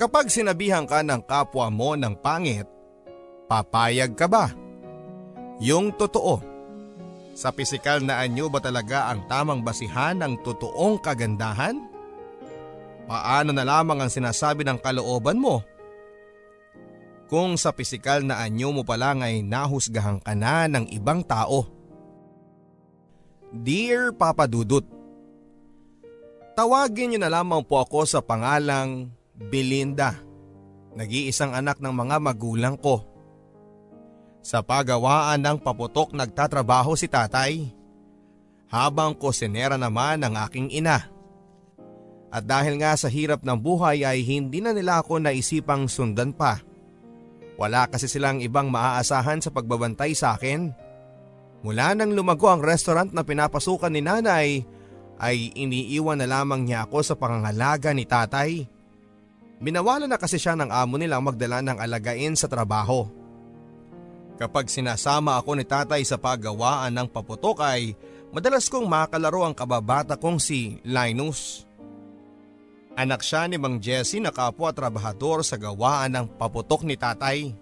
[0.00, 2.64] Kapag sinabihan ka ng kapwa mo ng pangit,
[3.52, 4.48] papayag ka ba?
[5.60, 6.40] Yung totoo.
[7.36, 11.76] Sa pisikal na anyo ba talaga ang tamang basihan ng totoong kagandahan?
[13.04, 15.60] Paano na lamang ang sinasabi ng kalooban mo?
[17.30, 21.68] Kung sa pisikal na anyo mo pa lang ay nahusgahan ka na ng ibang tao.
[23.50, 24.99] Dear Papa Dudut,
[26.60, 30.20] Tawagin niyo na lamang po ako sa pangalang Belinda,
[30.92, 33.00] nag-iisang anak ng mga magulang ko.
[34.44, 37.64] Sa pagawaan ng paputok nagtatrabaho si tatay,
[38.68, 41.08] habang kusinera naman ang aking ina.
[42.28, 46.60] At dahil nga sa hirap ng buhay ay hindi na nila ako naisipang sundan pa.
[47.56, 50.76] Wala kasi silang ibang maaasahan sa pagbabantay sa akin.
[51.64, 54.60] Mula nang lumago ang restaurant na pinapasukan ni nanay
[55.20, 58.64] ay iniiwan na lamang niya ako sa pangangalaga ni tatay.
[59.60, 63.04] Minawala na kasi siya ng amo nilang magdala ng alagain sa trabaho.
[64.40, 67.92] Kapag sinasama ako ni tatay sa paggawaan ng paputok ay
[68.32, 71.68] madalas kong makalaro ang kababata kong si Linus.
[72.96, 77.52] Anak siya ni Mang Jesse na kapwa trabahador sa gawaan ng paputok ni tatay.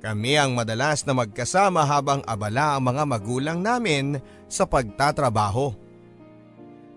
[0.00, 4.16] Kami ang madalas na magkasama habang abala ang mga magulang namin
[4.48, 5.87] sa pagtatrabaho.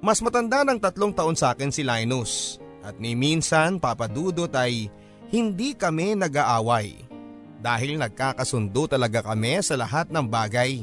[0.02, 4.90] Mas matanda ng tatlong taon sa akin si Linus at ni minsan papadudot ay
[5.30, 7.06] hindi kami nag-aaway
[7.62, 10.82] dahil nagkakasundo talaga kami sa lahat ng bagay.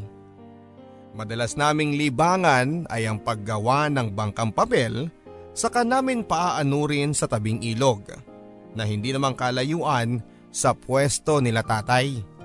[1.18, 5.10] Madalas naming libangan ay ang paggawa ng bangkang papel
[5.50, 8.06] saka namin paaanurin sa tabing ilog
[8.78, 10.22] na hindi naman kalayuan
[10.54, 12.37] sa pwesto nila tatay.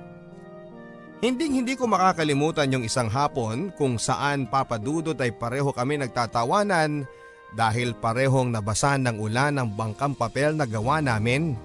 [1.23, 7.07] Hinding hindi ko makakalimutan yung isang hapon kung saan papadudot ay pareho kami nagtatawanan
[7.55, 11.55] dahil parehong nabasan ng ulan ng bangkang papel na gawa namin.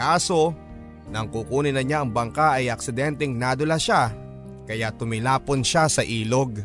[0.00, 0.56] Kaso,
[1.12, 4.16] nang kukunin na niya ang bangka ay aksidenteng nadula siya
[4.64, 6.64] kaya tumilapon siya sa ilog.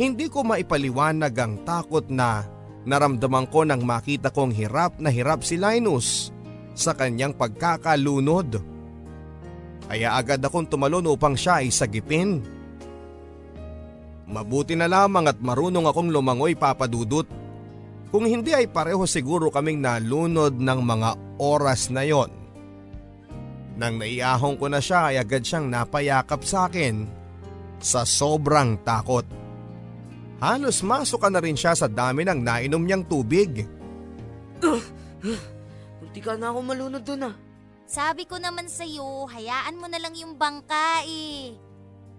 [0.00, 2.48] Hindi ko maipaliwanag ang takot na
[2.88, 6.32] naramdaman ko nang makita kong hirap na hirap si Linus
[6.72, 8.71] sa kanyang pagkakalunod
[9.92, 12.40] kaya agad akong tumalon upang siya ay sagipin.
[14.24, 17.28] Mabuti na lamang at marunong akong lumangoy papadudot.
[18.08, 22.32] Kung hindi ay pareho siguro kaming nalunod ng mga oras na yon.
[23.76, 27.04] Nang naiahong ko na siya ay agad siyang napayakap sa akin
[27.76, 29.28] sa sobrang takot.
[30.40, 33.68] Halos masok na rin siya sa dami ng nainom niyang tubig.
[34.64, 34.80] Uh,
[35.28, 35.40] uh,
[36.00, 37.36] Munti ka na ako malunod dun ah.
[37.92, 41.52] Sabi ko naman sa'yo, hayaan mo na lang yung bangka eh.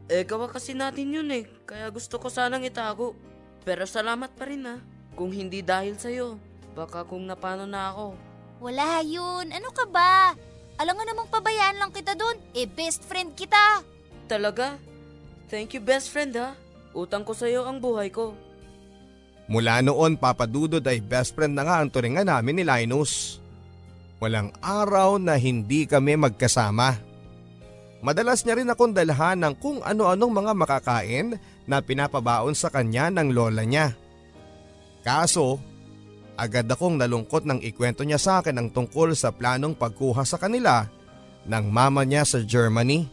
[0.05, 1.49] Eh, gawa kasi natin yun eh.
[1.65, 3.17] Kaya gusto ko sanang itago.
[3.65, 4.77] Pero salamat pa rin ah.
[5.17, 6.37] Kung hindi dahil sa'yo,
[6.77, 8.13] baka kung napano na ako.
[8.61, 9.49] Wala yun.
[9.49, 10.37] Ano ka ba?
[10.77, 12.37] Alam nga namang pabayaan lang kita doon.
[12.53, 13.81] Eh, best friend kita.
[14.29, 14.77] Talaga?
[15.49, 16.53] Thank you best friend ha.
[16.93, 18.37] Utang ko sa'yo ang buhay ko.
[19.49, 23.41] Mula noon papadudod ay best friend na nga ang turingan namin ni Linus.
[24.23, 26.95] Walang araw na hindi kami magkasama.
[27.99, 31.35] Madalas niya rin akong dalhan ng kung ano-anong mga makakain
[31.67, 33.91] na pinapabaon sa kanya ng lola niya.
[35.03, 35.59] Kaso,
[36.39, 40.87] agad akong nalungkot nang ikwento niya sa akin ang tungkol sa planong pagkuha sa kanila
[41.43, 43.03] ng mama niya sa Germany.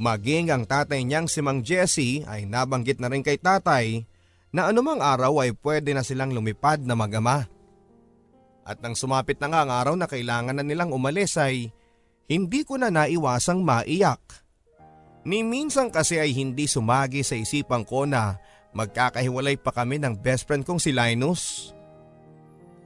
[0.00, 4.08] Maging ang tatay niyang si Mang Jesse ay nabanggit na rin kay tatay
[4.56, 7.59] na anumang araw ay pwede na silang lumipad na mag-ama.
[8.70, 11.74] At nang sumapit na nga ang araw na kailangan na nilang umalis ay
[12.30, 14.22] hindi ko na naiwasang maiyak.
[15.26, 18.38] Ni minsan kasi ay hindi sumagi sa isipan ko na
[18.70, 21.74] magkakahiwalay pa kami ng best friend kong si Linus.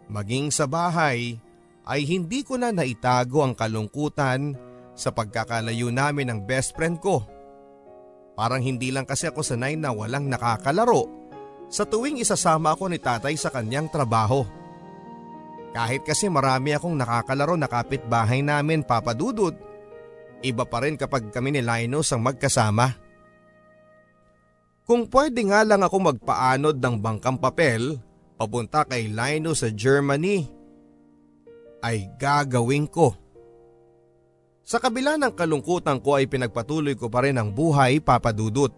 [0.08, 1.36] Maging sa bahay
[1.84, 4.56] ay hindi ko na naitago ang kalungkutan
[4.96, 7.28] sa pagkakalayo namin ng best friend ko.
[8.32, 11.12] Parang hindi lang kasi ako sanay na walang nakakalaro
[11.68, 14.63] sa tuwing isasama ako ni tatay sa kanyang trabaho.
[15.74, 19.58] Kahit kasi marami akong nakakalaro na kapitbahay namin papadudod,
[20.38, 22.94] iba pa rin kapag kami ni Linus ang magkasama.
[24.86, 27.98] Kung pwede nga lang ako magpaanod ng bangkang papel
[28.38, 30.46] papunta kay Linus sa Germany,
[31.82, 33.12] ay gagawin ko.
[34.64, 38.72] Sa kabila ng kalungkutan ko ay pinagpatuloy ko pa rin ang buhay papadudot.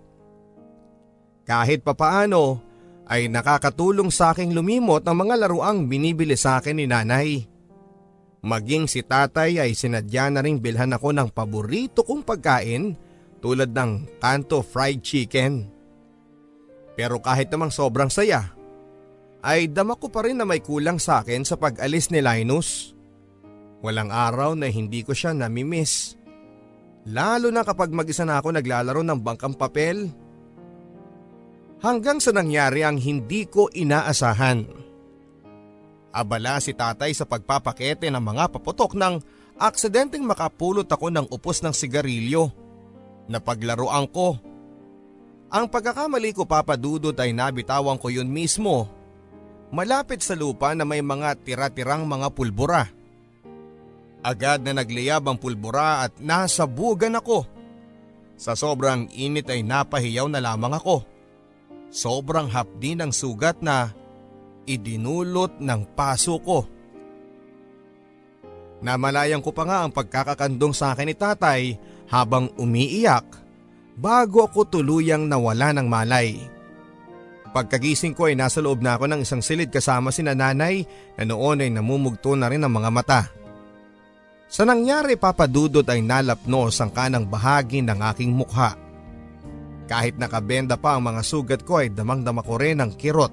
[1.47, 2.59] Kahit papaano
[3.07, 7.47] ay nakakatulong sa aking lumimot ang mga laruang binibili sa akin ni nanay.
[8.43, 12.95] Maging si tatay ay sinadya na rin bilhan ako ng paborito kong pagkain
[13.39, 15.71] tulad ng kanto fried chicken.
[16.99, 18.55] Pero kahit namang sobrang saya,
[19.47, 22.97] ay dama ko pa rin na may kulang sa akin sa pag-alis ni Linus.
[23.85, 26.19] Walang araw na hindi ko siya namimiss.
[27.07, 30.11] Lalo na kapag mag-isa na ako naglalaro ng bangkang papel.
[31.87, 34.67] Hanggang sa nangyari ang hindi ko inaasahan.
[36.11, 39.23] Abala si tatay sa pagpapakete ng mga paputok nang
[39.55, 42.51] aksidenteng makapulot ako ng upos ng sigarilyo.
[43.31, 44.35] Napaglaruan ko.
[45.47, 48.91] Ang pagkakamali ko papadudot ay nabitawan ko yun mismo
[49.71, 52.91] malapit sa lupa na may mga tira-tirang mga pulbura.
[54.27, 57.47] Agad na nagliyab ang pulbura at nasabugan ako.
[58.35, 61.16] Sa sobrang init ay napahiyaw na lamang ako.
[61.93, 63.91] Sobrang hapdi ng sugat na
[64.67, 66.67] idinulot ng paso ko.
[68.85, 71.81] Namalayan ko pa nga ang pagkakakandong sa akin ni tatay
[72.13, 73.25] habang umiiyak
[73.97, 76.37] bago ako tuluyang nawala ng malay.
[77.57, 80.85] Pagkagising ko ay nasa loob na ako ng isang silid kasama si nanay
[81.17, 83.23] na noon ay namumugto na rin ang mga mata.
[84.47, 88.86] Sa nangyari papadudot ay nalapnos ang kanang bahagi ng aking mukha.
[89.87, 93.31] Kahit nakabenda pa ang mga sugat ko ay damang-dama ko rin ang kirot.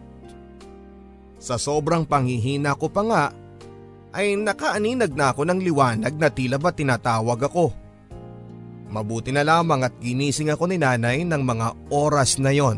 [1.41, 3.23] Sa sobrang panghihina ko pa nga
[4.13, 7.73] ay nakaaninag na ako ng liwanag na tila ba tinatawag ako.
[8.93, 12.77] Mabuti na lamang at ginising ako ni nanay ng mga oras na yon.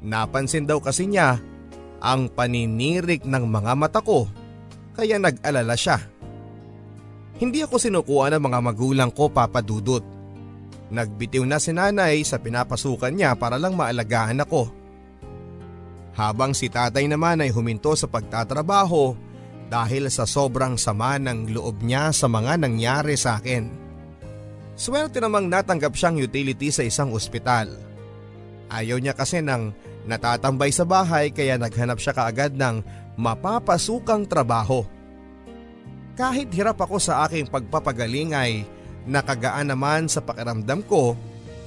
[0.00, 1.36] Napansin daw kasi niya
[2.00, 4.24] ang paninirik ng mga mata ko
[4.96, 6.00] kaya nag-alala siya.
[7.36, 10.13] Hindi ako sinukuha ng mga magulang ko papadudot.
[10.94, 14.70] Nagbitiw na si nanay sa pinapasukan niya para lang maalagaan ako.
[16.14, 19.18] Habang si tatay naman ay huminto sa pagtatrabaho
[19.66, 23.66] dahil sa sobrang sama ng loob niya sa mga nangyari sa akin.
[24.78, 27.74] Swerte namang natanggap siyang utility sa isang ospital.
[28.70, 29.74] Ayaw niya kasi ng
[30.04, 32.84] Natatambay sa bahay kaya naghanap siya kaagad ng
[33.16, 34.84] mapapasukang trabaho.
[36.14, 38.68] Kahit hirap ako sa aking pagpapagaling ay
[39.04, 41.16] nakagaan naman sa pakiramdam ko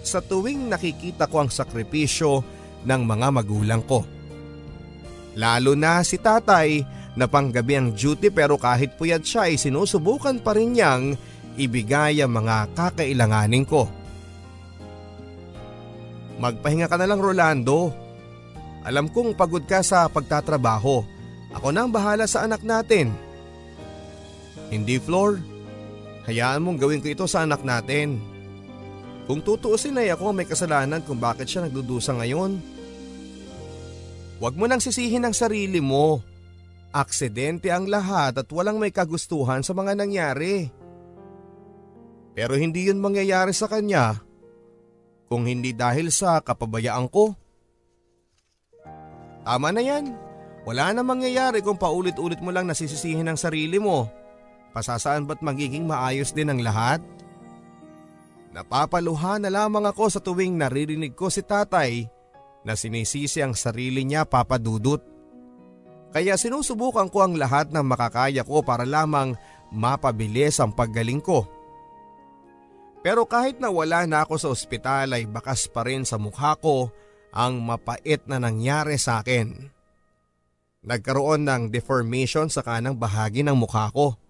[0.02, 2.42] sa tuwing nakikita ko ang sakripisyo
[2.88, 4.08] ng mga magulang ko.
[5.38, 6.82] Lalo na si tatay
[7.14, 11.14] na panggabi ang duty pero kahit puyat siya ay sinusubukan pa rin niyang
[11.58, 13.86] ibigay ang mga kakailanganin ko.
[16.38, 17.90] Magpahinga ka na lang Rolando.
[18.86, 21.02] Alam kong pagod ka sa pagtatrabaho.
[21.58, 23.10] Ako na ang bahala sa anak natin.
[24.70, 25.57] Hindi Flor.
[26.28, 28.20] Hayaan mong gawin ko ito sa anak natin.
[29.28, 32.60] Kung tutuusin ay ako may kasalanan kung bakit siya nagdudusa ngayon.
[34.44, 36.20] Huwag mo nang sisihin ang sarili mo.
[36.92, 40.68] Aksidente ang lahat at walang may kagustuhan sa mga nangyari.
[42.36, 44.20] Pero hindi yun mangyayari sa kanya
[45.28, 47.36] kung hindi dahil sa kapabayaan ko.
[49.48, 50.12] Tama na yan.
[50.68, 54.12] Wala na mangyayari kung paulit-ulit mo lang nasisisihin ang sarili mo.
[54.78, 57.02] Pasasaan ba't magiging maayos din ang lahat?
[58.54, 62.06] Napapaluha na lamang ako sa tuwing naririnig ko si tatay
[62.62, 65.02] na sinisisi ang sarili niya papadudot.
[66.14, 69.34] Kaya sinusubukan ko ang lahat ng makakaya ko para lamang
[69.74, 71.50] mapabilis ang paggaling ko.
[73.02, 76.94] Pero kahit na wala na ako sa ospital ay bakas pa rin sa mukha ko
[77.34, 79.74] ang mapait na nangyari sa akin.
[80.86, 84.27] Nagkaroon ng deformation sa kanang bahagi ng mukha ko.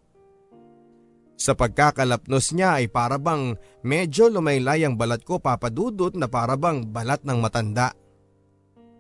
[1.37, 3.53] Sa pagkakalapnos niya ay parabang
[3.85, 7.93] medyo lumaylay ang balat ko papadudot na parabang balat ng matanda.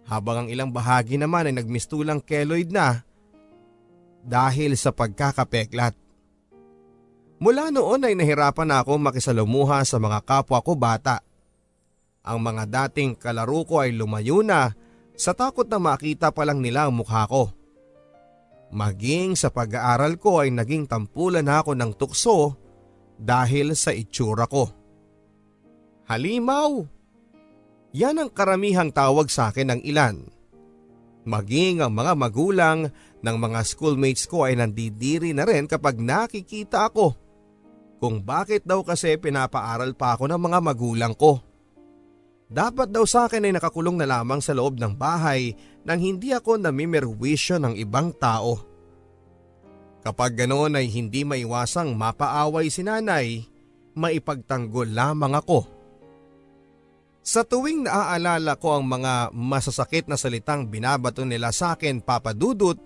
[0.05, 3.01] Habang ang ilang bahagi naman ay nagmistulang keloid na
[4.21, 5.97] dahil sa pagkakapeklat.
[7.37, 11.21] Mula noon ay nahirapan na ako makisalumuha sa mga kapwa ko bata.
[12.21, 14.73] Ang mga dating kalaro ko ay lumayo na
[15.17, 17.49] sa takot na makita pa lang nila ang mukha ko.
[18.67, 22.59] Maging sa pag-aaral ko ay naging tampulan ako ng tukso
[23.15, 24.67] dahil sa itsura ko.
[26.07, 26.83] Halimaw!
[27.95, 30.19] Yan ang karamihang tawag sa akin ng ilan.
[31.27, 32.79] Maging ang mga magulang
[33.19, 37.15] ng mga schoolmates ko ay nandidiri na rin kapag nakikita ako
[37.97, 41.41] kung bakit daw kasi pinapaaral pa ako ng mga magulang ko.
[42.47, 45.51] Dapat daw sa akin ay nakakulong na lamang sa loob ng bahay
[45.83, 48.63] nang hindi ako namimerwisyo ng ibang tao.
[49.99, 53.43] Kapag ganoon ay hindi maiwasang mapaaway si nanay,
[53.91, 55.67] maipagtanggol lamang ako.
[57.27, 62.79] Sa tuwing naaalala ko ang mga masasakit na salitang binabato nila sa akin papadudot,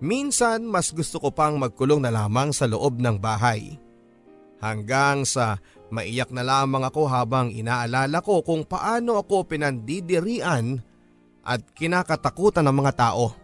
[0.00, 3.76] minsan mas gusto ko pang magkulong na lamang sa loob ng bahay.
[4.62, 5.58] Hanggang sa
[5.92, 10.80] Maiyak na lamang ako habang inaalala ko kung paano ako pinandidirian
[11.44, 13.36] at kinakatakutan ng mga tao.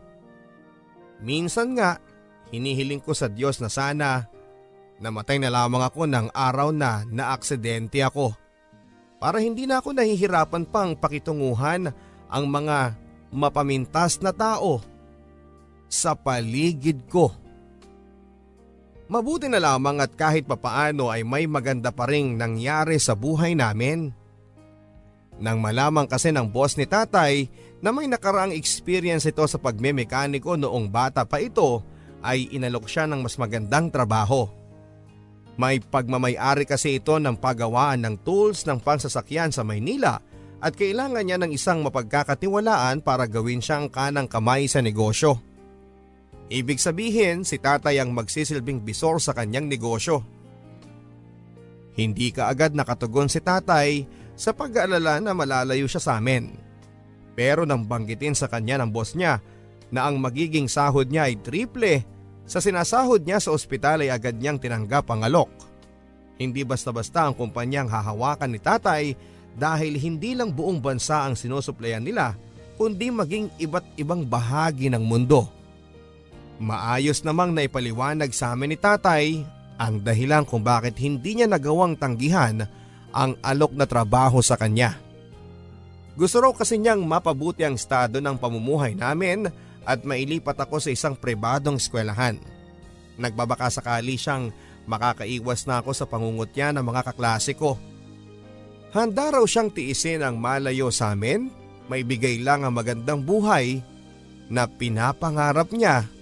[1.20, 2.00] Minsan nga,
[2.48, 4.24] hinihiling ko sa Diyos na sana
[4.96, 8.32] namatay na lamang ako ng araw na naaksidente ako.
[9.18, 11.90] Para hindi na ako nahihirapan pang pakitunguhan
[12.30, 12.96] ang mga
[13.34, 14.80] mapamintas na tao
[15.90, 17.34] sa paligid ko.
[19.08, 24.12] Mabuti na lamang at kahit papaano ay may maganda pa rin nangyari sa buhay namin.
[25.40, 27.48] Nang malaman kasi ng boss ni tatay
[27.80, 31.80] na may nakaraang experience ito sa pagmemekaniko noong bata pa ito
[32.20, 34.44] ay inalok siya ng mas magandang trabaho.
[35.56, 40.20] May pagmamayari kasi ito ng paggawaan ng tools ng pansasakyan sa Maynila
[40.60, 45.47] at kailangan niya ng isang mapagkakatiwalaan para gawin siyang kanang kamay sa negosyo.
[46.48, 50.24] Ibig sabihin si tatay ang magsisilbing bisor sa kanyang negosyo.
[51.92, 56.56] Hindi ka agad nakatugon si tatay sa pag-aalala na malalayo siya sa amin.
[57.36, 59.44] Pero nang banggitin sa kanya ng boss niya
[59.92, 62.00] na ang magiging sahod niya ay triple
[62.48, 65.52] sa sinasahod niya sa ospital ay agad niyang tinanggap ang alok.
[66.40, 69.12] Hindi basta-basta ang kumpanyang hahawakan ni tatay
[69.58, 72.38] dahil hindi lang buong bansa ang sinusuplayan nila
[72.78, 75.57] kundi maging iba't ibang bahagi ng mundo.
[76.58, 79.46] Maayos namang naipaliwanag sa amin ni tatay
[79.78, 82.66] ang dahilan kung bakit hindi niya nagawang tanggihan
[83.14, 84.98] ang alok na trabaho sa kanya.
[86.18, 89.46] Gusto raw kasi niyang mapabuti ang estado ng pamumuhay namin
[89.86, 92.42] at mailipat ako sa isang pribadong eskwelahan.
[93.22, 94.50] Nagbabaka sakali siyang
[94.90, 97.78] makakaiwas na ako sa pangungutya ng mga kaklase ko.
[98.90, 101.54] Handa raw siyang tiisin ang malayo sa amin,
[101.86, 103.78] may bigay lang ang magandang buhay
[104.50, 106.17] na pinapangarap niya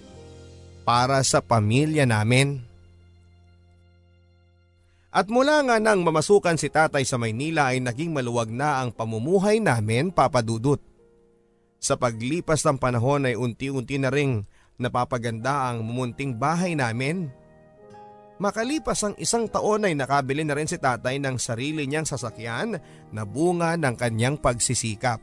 [0.87, 2.63] para sa pamilya namin.
[5.11, 9.59] At mula nga nang mamasukan si tatay sa Maynila ay naging maluwag na ang pamumuhay
[9.59, 10.79] namin papadudot.
[11.83, 14.47] Sa paglipas ng panahon ay unti-unti na ring
[14.79, 17.27] napapaganda ang mumunting bahay namin.
[18.37, 22.77] Makalipas ang isang taon ay nakabili na rin si tatay ng sarili niyang sasakyan
[23.11, 25.17] na bunga ng kanyang pagsisikap.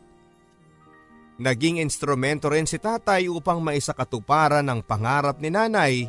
[1.34, 6.06] Naging instrumento rin si tatay upang maisakatuparan ang pangarap ni nanay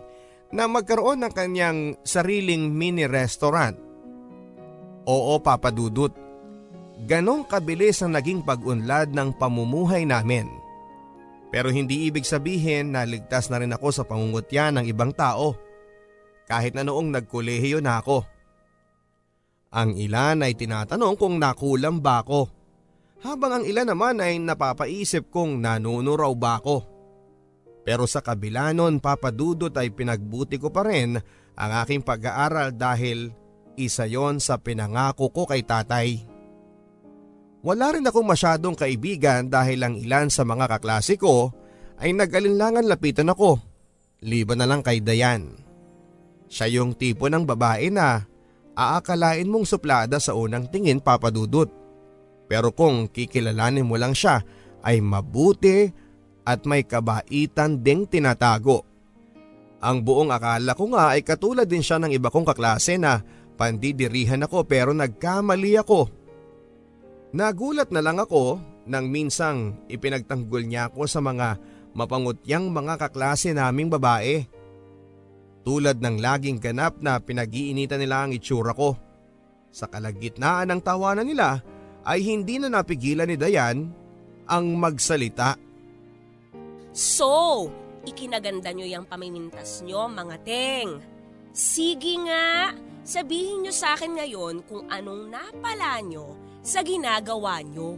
[0.53, 3.73] na magkaroon ng kanyang sariling mini restaurant.
[5.09, 6.13] Oo papadudot,
[7.09, 10.45] ganong kabilis ang naging pag-unlad ng pamumuhay namin.
[11.49, 15.57] Pero hindi ibig sabihin na ligtas na rin ako sa pangungutya ng ibang tao.
[16.45, 18.21] Kahit na noong nagkolehiyo na ako.
[19.73, 22.54] Ang ilan ay tinatanong kung nakulam ba ako
[23.23, 26.77] habang ang ilan naman ay napapaisip kung nanuno ba ako.
[27.85, 31.21] Pero sa kabila nun papadudot ay pinagbuti ko pa rin
[31.55, 33.29] ang aking pag-aaral dahil
[33.77, 36.25] isa yon sa pinangako ko kay tatay.
[37.65, 41.53] Wala rin akong masyadong kaibigan dahil ang ilan sa mga kaklase ko
[42.01, 43.57] ay nag-alinlangan lapitan ako.
[44.25, 45.53] Liban na lang kay Dayan.
[46.45, 48.25] Siya yung tipo ng babae na
[48.77, 51.84] aakalain mong suplada sa unang tingin papadudot.
[52.45, 54.41] Pero kung kikilalanin mo lang siya
[54.85, 55.89] ay mabuti
[56.45, 58.85] at may kabaitan ding tinatago.
[59.81, 63.21] Ang buong akala ko nga ay katulad din siya ng iba kong kaklase na
[63.57, 66.09] pandidirihan ako pero nagkamali ako.
[67.35, 71.57] Nagulat na lang ako nang minsang ipinagtanggol niya ako sa mga
[71.97, 74.45] mapangutyang mga kaklase naming babae.
[75.65, 78.93] Tulad ng laging ganap na pinag-iinitan nila ang itsura ko.
[79.73, 81.59] Sa kalagitnaan ng tawanan nila
[82.05, 83.89] ay hindi na napigilan ni Dayan
[84.45, 85.57] ang magsalita.
[86.93, 87.67] So,
[88.05, 91.01] ikinaganda nyo yung pamimintas nyo, mga teng.
[91.51, 92.71] Sige nga,
[93.01, 97.97] sabihin nyo sa akin ngayon kung anong napala nyo sa ginagawa nyo.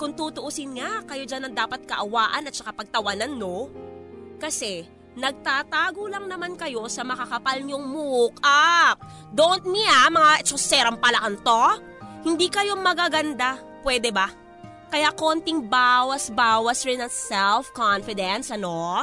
[0.00, 3.70] Kung tutuusin nga, kayo dyan ang dapat kaawaan at saka pagtawanan, no?
[4.42, 4.82] Kasi,
[5.14, 8.96] nagtatago lang naman kayo sa makakapal nyong mukha.
[9.30, 11.91] Don't me ah, mga etsoserang palakan to.
[12.22, 14.30] Hindi kayo magaganda, pwede ba?
[14.94, 19.02] Kaya konting bawas-bawas rin ang self-confidence, ano?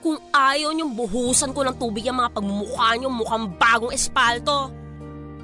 [0.00, 4.72] Kung ayaw niyong buhusan ko ng tubig ang mga pagmumukha niyo mukhang bagong espalto.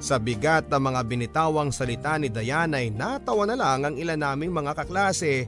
[0.01, 4.55] Sa bigat ng mga binitawang salita ni Diana ay natawa na lang ang ilan naming
[4.55, 5.45] mga kaklase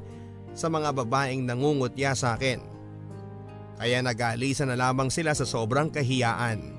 [0.53, 2.61] sa mga babaeng nangungutya sa akin.
[3.81, 6.77] Kaya nag-aalisa na lamang sila sa sobrang kahiyaan.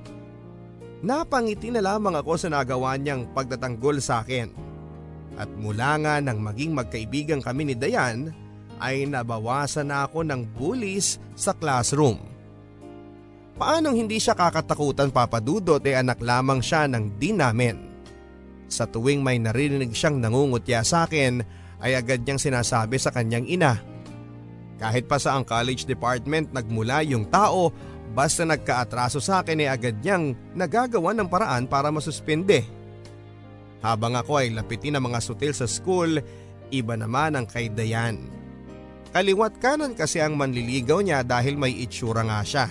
[1.01, 4.68] Napangiti na lamang ako sa nagawa niyang pagtatanggol sa akin.
[5.39, 8.35] At mula nga nang maging magkaibigan kami ni Dayan
[8.83, 12.19] ay nabawasan na ako ng bullies sa classroom.
[13.59, 17.79] Paanong hindi siya kakatakutan papadudot eh anak lamang siya ng din namin.
[18.71, 21.43] Sa tuwing may narinig siyang nangungutya sa akin
[21.83, 23.79] ay agad niyang sinasabi sa kanyang ina.
[24.79, 27.75] Kahit pa sa ang college department nagmula yung tao,
[28.15, 32.63] basta nagkaatraso sa akin ay agad niyang nagagawa ng paraan para masuspende.
[33.79, 36.19] Habang ako ay lapitin ang mga sutil sa school,
[36.75, 38.19] iba naman ang kay Dayan.
[39.15, 42.67] Kaliwat kanan kasi ang manliligaw niya dahil may itsura nga siya.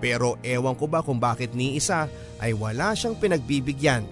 [0.00, 2.08] Pero ewan ko ba kung bakit ni isa
[2.40, 4.08] ay wala siyang pinagbibigyan.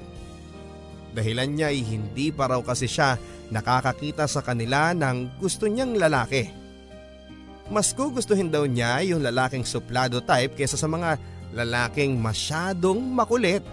[1.17, 3.17] Dahilan niya ay hindi pa raw kasi siya
[3.49, 6.53] nakakakita sa kanila ng gusto niyang lalaki.
[7.73, 11.17] Mas gugustuhin daw niya yung lalaking suplado type kesa sa mga
[11.57, 13.65] lalaking masyadong makulit.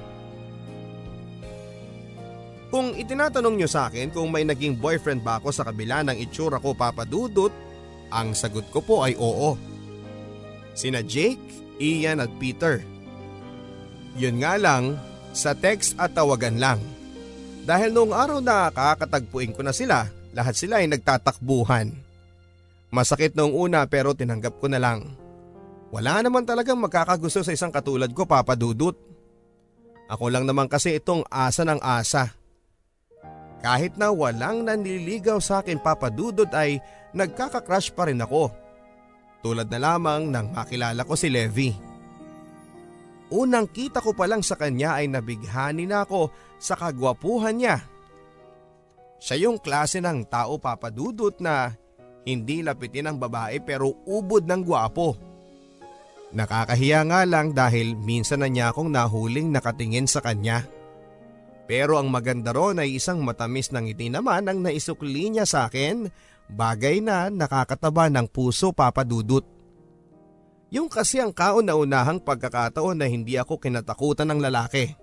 [2.76, 6.60] Kung itinatanong niyo sa akin kung may naging boyfriend ba ako sa kabila ng itsura
[6.60, 7.48] ko papadudot,
[8.12, 9.56] ang sagot ko po ay oo.
[10.76, 11.40] Sina Jake,
[11.80, 12.84] Ian at Peter.
[14.20, 15.00] Yun nga lang,
[15.32, 16.84] sa text at tawagan lang.
[17.64, 21.96] Dahil noong araw na kakatagpuin ko na sila, lahat sila ay nagtatakbuhan.
[22.92, 25.16] Masakit noong una pero tinanggap ko na lang.
[25.96, 29.00] Wala naman talagang magkakagusto sa isang katulad ko papadudot.
[30.12, 32.36] Ako lang naman kasi itong asa ng asa.
[33.66, 36.78] Kahit na walang nanliligaw sa akin papadudot ay
[37.18, 38.54] nagkakakrush pa rin ako.
[39.42, 41.74] Tulad na lamang nang makilala ko si Levi.
[43.34, 46.30] Unang kita ko pa lang sa kanya ay nabighani na ako
[46.62, 47.82] sa kagwapuhan niya.
[49.18, 51.74] Siya yung klase ng tao papadudot na
[52.22, 55.18] hindi lapitin ang babae pero ubod ng gwapo.
[56.38, 60.70] Nakakahiya nga lang dahil minsan na niya akong nahuling nakatingin sa kanya.
[61.66, 66.14] Pero ang maganda ron ay isang matamis ng ngiti naman ang naisukli niya sa akin,
[66.54, 69.42] bagay na nakakataba ng puso papadudot.
[70.70, 74.94] Yung kasi ang kauna-unahang pagkakataon na hindi ako kinatakutan ng lalaki.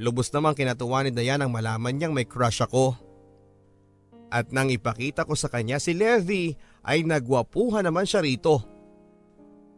[0.00, 2.96] Lubos namang kinatuwa ni Dayan ang malaman niyang may crush ako.
[4.32, 6.56] At nang ipakita ko sa kanya si Levi
[6.88, 8.64] ay nagwapuhan naman siya rito.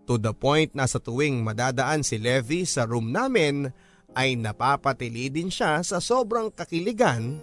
[0.07, 3.75] To the point na sa tuwing madadaan si Levi sa room namin
[4.15, 7.39] ay napapatili din siya sa sobrang kakiligan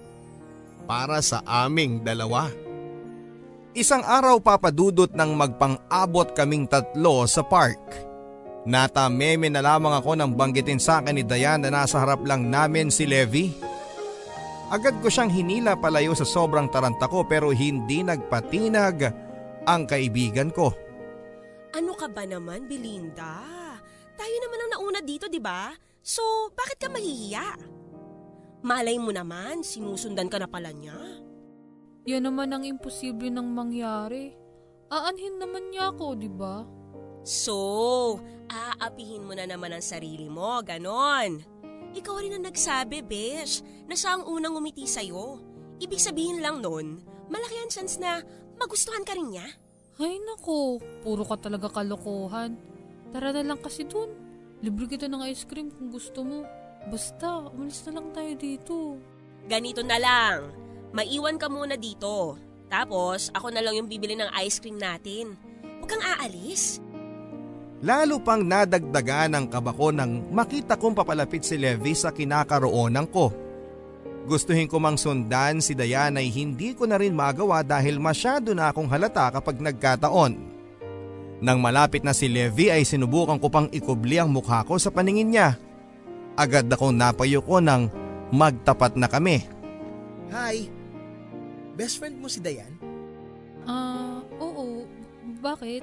[0.88, 2.50] para sa aming dalawa.
[3.72, 7.80] Isang araw papadudot ng magpang-abot kaming tatlo sa park.
[8.68, 12.92] Natameme na lamang ako nang banggitin sa akin ni Dayan na nasa harap lang namin
[12.92, 13.56] si Levi.
[14.72, 18.98] Agad ko siyang hinila palayo sa sobrang taranta ko pero hindi nagpatinag
[19.68, 20.72] ang kaibigan ko.
[21.72, 23.40] Ano ka ba naman, Belinda?
[24.20, 25.72] Tayo naman ang nauna dito, di ba?
[26.02, 27.62] So, bakit ka mahihiya?
[28.66, 30.98] Malay mo naman, sinusundan ka na pala niya.
[32.10, 34.34] Yan naman ang imposible nang mangyari.
[34.90, 36.66] Aanhin naman niya ako, di ba?
[37.22, 38.18] So,
[38.50, 41.46] aapihin mo na naman ang sarili mo, ganon.
[41.94, 45.38] Ikaw rin ang nagsabi, Besh, na siya ang unang umiti sa'yo.
[45.78, 48.26] Ibig sabihin lang nun, malaki ang chance na
[48.58, 49.46] magustuhan ka rin niya.
[50.02, 52.58] Ay nako, puro ka talaga kalokohan.
[53.14, 54.10] Tara na lang kasi dun.
[54.62, 56.46] Libre kita ng ice cream kung gusto mo.
[56.86, 58.78] Basta, umalis na lang tayo dito.
[59.50, 60.54] Ganito na lang,
[60.94, 62.38] maiwan ka muna dito.
[62.70, 65.34] Tapos, ako na lang yung bibili ng ice cream natin.
[65.82, 66.78] Huwag kang aalis.
[67.82, 73.34] Lalo pang nadagdagan ang kabako nang makita kong papalapit si Levi sa kinakaroonan ko.
[74.30, 78.70] Gustuhin ko mang sundan si Dayan ay hindi ko na rin magawa dahil masyado na
[78.70, 80.51] akong halata kapag nagkataon.
[81.42, 85.34] Nang malapit na si Levi ay sinubukan ko pang ikubli ang mukha ko sa paningin
[85.34, 85.58] niya.
[86.38, 87.90] Agad akong napayuko nang
[88.30, 89.42] magtapat na kami.
[90.30, 90.70] Hi!
[91.74, 92.78] Best friend mo si Dayan?
[93.66, 94.86] Ah, oo.
[95.42, 95.82] Bakit?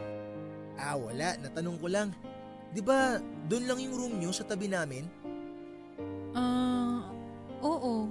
[0.78, 1.34] Ah, wala.
[1.42, 2.14] Natanong ko lang.
[2.70, 3.18] Di ba
[3.50, 5.10] doon lang yung room nyo sa tabi namin?
[6.38, 7.02] Ah,
[7.66, 8.06] oo.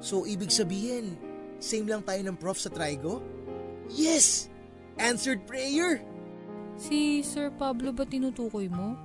[0.00, 1.12] So, ibig sabihin,
[1.60, 3.20] same lang tayo ng prof sa Trigo?
[3.92, 4.48] Yes!
[4.96, 6.00] Answered prayer!
[6.82, 8.98] Si Sir Pablo ba tinutukoy mo?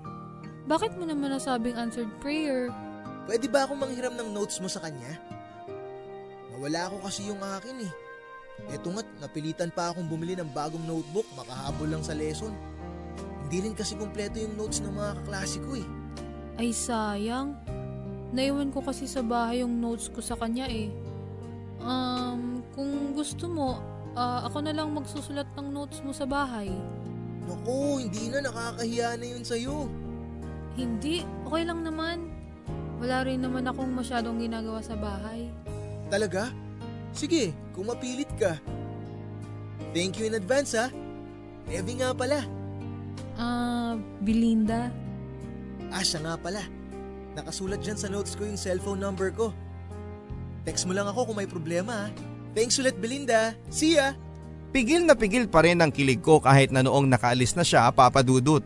[0.65, 2.73] Bakit mo naman nasabing answered prayer?
[3.29, 5.21] Pwede ba akong manghiram ng notes mo sa kanya?
[6.49, 7.93] Nawala ako kasi yung akin eh.
[8.73, 12.49] Eto nga't napilitan pa akong bumili ng bagong notebook makahabol lang sa lesson.
[13.45, 15.85] Hindi rin kasi kumpleto yung notes ng mga kaklase ko eh.
[16.57, 17.53] Ay sayang.
[18.33, 20.89] Naiwan ko kasi sa bahay yung notes ko sa kanya eh.
[21.85, 23.77] Um, kung gusto mo,
[24.17, 26.73] ah, ako na lang magsusulat ng notes mo sa bahay.
[27.47, 29.87] Naku, hindi na nakakahiya na yun sa'yo.
[30.75, 32.27] Hindi, okay lang naman.
[32.99, 35.47] Wala rin naman akong masyadong ginagawa sa bahay.
[36.11, 36.51] Talaga?
[37.15, 38.59] Sige, kung mapilit ka.
[39.95, 40.91] Thank you in advance ha.
[41.71, 42.43] Evie nga pala.
[43.39, 44.91] Ah, Belinda.
[45.87, 46.61] Ah, siya nga pala.
[47.37, 49.55] Nakasulat dyan sa notes ko yung cellphone number ko.
[50.67, 52.07] Text mo lang ako kung may problema ha.
[52.57, 53.55] Thanks ulit Belinda.
[53.69, 54.17] See ya!
[54.71, 58.61] Pigil na pigil pa rin ang kilig ko kahit na noong nakaalis na siya papadudot.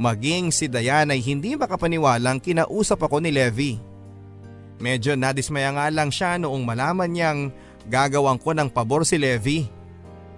[0.00, 3.76] Maging si Dayan ay hindi makapaniwalang kinausap ako ni Levi.
[4.80, 7.40] Medyo nadismaya nga lang siya noong malaman niyang
[7.84, 9.68] gagawang ko ng pabor si Levi.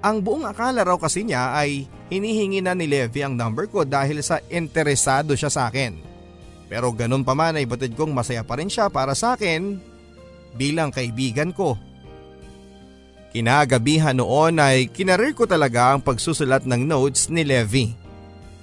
[0.02, 4.18] Ang buong akala raw kasi niya ay hinihingi na ni Levi ang number ko dahil
[4.18, 5.94] sa interesado siya sa akin.
[6.66, 9.78] Pero ganun pa man ay batid kong masaya pa rin siya para sa akin
[10.58, 11.78] bilang kaibigan ko.
[13.32, 17.96] Kinagabihan noon ay kinarir ko talaga ang pagsusulat ng notes ni Levi.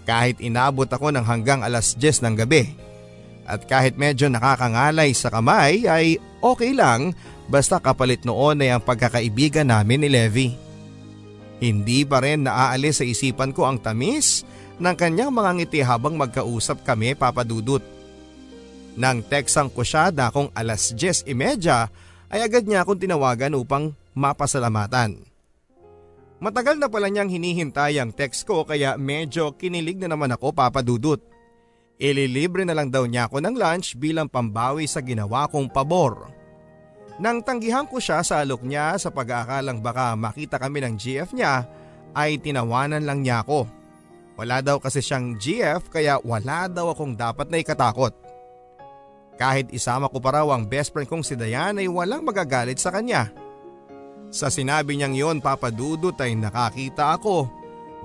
[0.05, 2.77] Kahit inabot ako ng hanggang alas 10 ng gabi.
[3.49, 7.17] At kahit medyo nakakangalay sa kamay ay okay lang
[7.49, 10.47] basta kapalit noon ay ang pagkakaibigan namin ni Levi.
[11.57, 14.45] Hindi pa rin naaalis sa isipan ko ang tamis
[14.77, 17.81] ng kanyang mga ngiti habang magkausap kami papadudot.
[18.95, 21.25] Nang teksang ko siya na kung alas 10.30
[22.29, 25.21] ay agad niya akong tinawagan upang mapasalamatan.
[26.39, 31.19] Matagal na pala niyang hinihintay ang text ko kaya medyo kinilig na naman ako papadudot.
[31.99, 36.31] Ililibre na lang daw niya ako ng lunch bilang pambawi sa ginawa kong pabor.
[37.19, 41.67] Nang tanggihan ko siya sa alok niya sa pag-aakalang baka makita kami ng GF niya
[42.15, 43.67] ay tinawanan lang niya ako.
[44.39, 48.15] Wala daw kasi siyang GF kaya wala daw akong dapat na ikatakot.
[49.35, 52.95] Kahit isama ko pa raw ang best friend kong si Dayan ay walang magagalit sa
[52.95, 53.27] kanya.
[54.29, 57.49] Sa sinabi niyang yon papadudot ay nakakita ako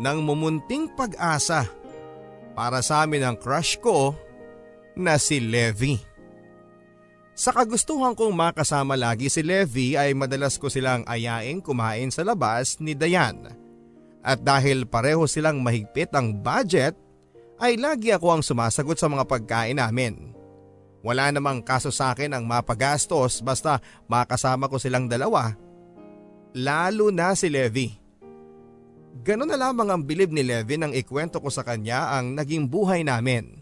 [0.01, 1.69] ng mumunting pag-asa
[2.57, 4.17] para sa amin ang crush ko
[4.97, 6.01] na si Levi.
[7.35, 12.79] Sa kagustuhan kong makasama lagi si Levi ay madalas ko silang ayaing kumain sa labas
[12.79, 13.51] ni Dayan.
[14.25, 16.97] At dahil pareho silang mahigpit ang budget,
[17.61, 20.33] ay lagi ako ang sumasagot sa mga pagkain namin.
[21.05, 25.53] Wala namang kaso sa akin ang mapagastos basta makasama ko silang dalawa.
[26.55, 27.91] Lalo na si Levi.
[29.27, 33.03] Ganon na lamang ang bilib ni Levi nang ikwento ko sa kanya ang naging buhay
[33.03, 33.59] namin.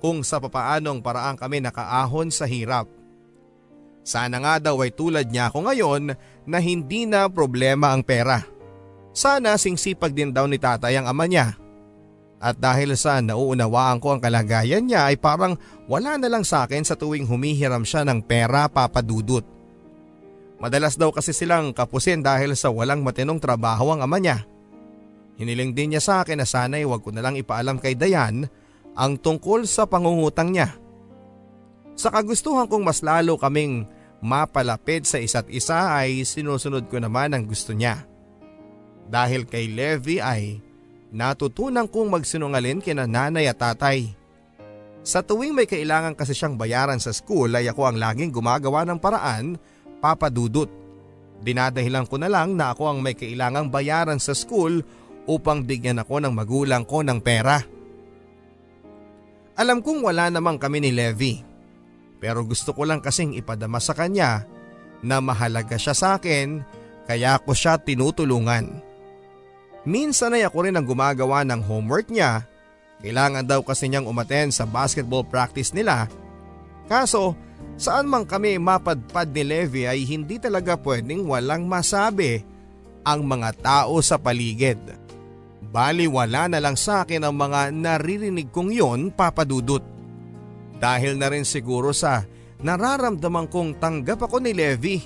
[0.00, 2.88] Kung sa papaanong paraan kami nakaahon sa hirap.
[4.00, 6.16] Sana nga daw ay tulad niya ako ngayon
[6.48, 8.40] na hindi na problema ang pera.
[9.12, 11.60] Sana singsipag din daw ni tatay ang ama niya.
[12.40, 15.60] At dahil sa nauunawaan ko ang kalagayan niya ay parang
[15.92, 19.44] wala na lang sa akin sa tuwing humihiram siya ng pera papadudot.
[20.62, 24.46] Madalas daw kasi silang kapusin dahil sa walang matinong trabaho ang ama niya.
[25.34, 28.46] Hiniling din niya sa akin na sana'y wag ko na lang ipaalam kay Dayan
[28.94, 30.70] ang tungkol sa pangungutang niya.
[31.98, 33.90] Sa kagustuhan kong mas lalo kaming
[34.22, 38.06] mapalapit sa isa't isa ay sinusunod ko naman ang gusto niya.
[39.10, 40.62] Dahil kay Levi ay
[41.10, 44.14] natutunan kong magsinungalin kina nanay at tatay.
[45.02, 49.02] Sa tuwing may kailangan kasi siyang bayaran sa school ay ako ang laging gumagawa ng
[49.02, 49.58] paraan,
[50.02, 50.66] papadudot.
[51.42, 54.82] Dinadahilan ko na lang na ako ang may kailangang bayaran sa school
[55.30, 57.62] upang bigyan ako ng magulang ko ng pera.
[59.54, 61.38] Alam kong wala namang kami ni Levi.
[62.18, 64.46] Pero gusto ko lang kasing ipadama sa kanya
[65.02, 66.62] na mahalaga siya sa akin
[67.06, 68.78] kaya ako siya tinutulungan.
[69.82, 72.46] Minsan ay ako rin ang gumagawa ng homework niya.
[73.02, 76.06] Kailangan daw kasi niyang umaten sa basketball practice nila.
[76.86, 77.34] Kaso
[77.76, 82.42] saan man kami mapadpad ni Levi ay hindi talaga pwedeng walang masabi
[83.02, 84.78] ang mga tao sa paligid.
[85.72, 89.80] Bali wala na lang sa akin ang mga naririnig kong yon papadudot.
[90.76, 92.26] Dahil na rin siguro sa
[92.60, 95.00] nararamdaman kong tanggap ako ni Levi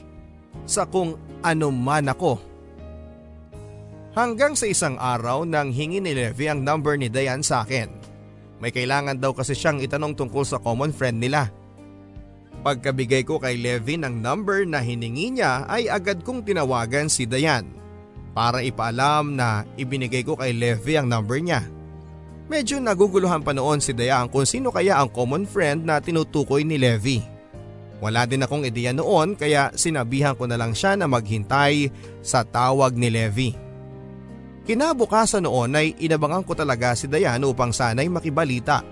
[0.67, 2.41] sa kung ano man ako.
[4.17, 7.93] Hanggang sa isang araw nang hingi ni Levi ang number ni Dayan sa akin.
[8.57, 11.53] May kailangan daw kasi siyang itanong tungkol sa common friend nila.
[12.67, 17.63] Pagkabigay ko kay Levi ng number na hiningi niya ay agad kong tinawagan si Dayan
[18.35, 21.63] para ipaalam na ibinigay ko kay Levi ang number niya.
[22.51, 26.75] Medyo naguguluhan pa noon si Dayan kung sino kaya ang common friend na tinutukoy ni
[26.75, 27.23] Levi.
[28.03, 32.99] Wala din akong ideya noon kaya sinabihan ko na lang siya na maghintay sa tawag
[32.99, 33.55] ni Levi.
[34.67, 38.83] Kinabukasan noon ay inabangan ko talaga si Dayan upang sanay makibalita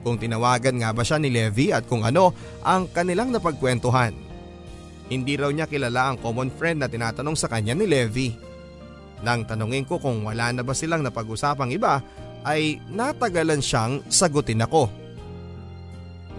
[0.00, 2.32] kung tinawagan nga ba siya ni Levi at kung ano
[2.64, 4.16] ang kanilang napagkwentuhan.
[5.10, 8.30] Hindi raw niya kilala ang common friend na tinatanong sa kanya ni Levi.
[9.20, 12.00] Nang tanungin ko kung wala na ba silang napag-usapang iba
[12.46, 14.88] ay natagalan siyang sagutin ako.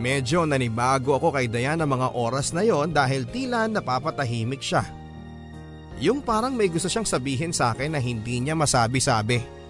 [0.02, 4.82] Medyo nanibago ako kay ng mga oras na yon dahil tila napapatahimik siya.
[6.02, 9.61] Yung parang may gusto siyang sabihin sa akin na hindi niya masabi-sabi.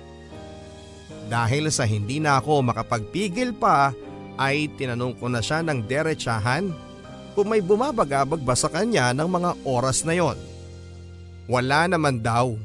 [1.32, 3.96] Dahil sa hindi na ako makapagpigil pa
[4.36, 6.67] ay tinanong ko na siya ng derechahan
[7.32, 10.36] kung may bumabagabag ba sa kanya ng mga oras na yon.
[11.48, 12.60] Wala naman daw.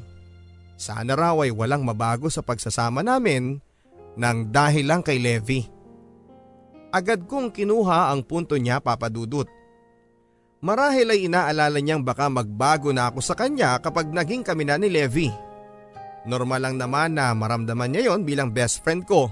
[0.75, 3.63] Sana raw ay walang mabago sa pagsasama namin
[4.19, 5.63] nang dahil lang kay Levi.
[6.91, 9.47] Agad kong kinuha ang punto niya papadudot.
[10.59, 14.91] Marahil ay inaalala niyang baka magbago na ako sa kanya kapag naging kami na ni
[14.91, 15.46] Levi.
[16.27, 19.31] Normal lang naman na maramdaman niya yon bilang best friend ko.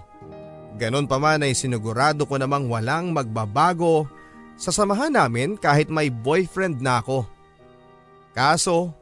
[0.80, 4.08] Ganon pa man ay sinigurado ko namang walang magbabago
[4.56, 7.28] sa samahan namin kahit may boyfriend na ako.
[8.32, 8.96] Kaso,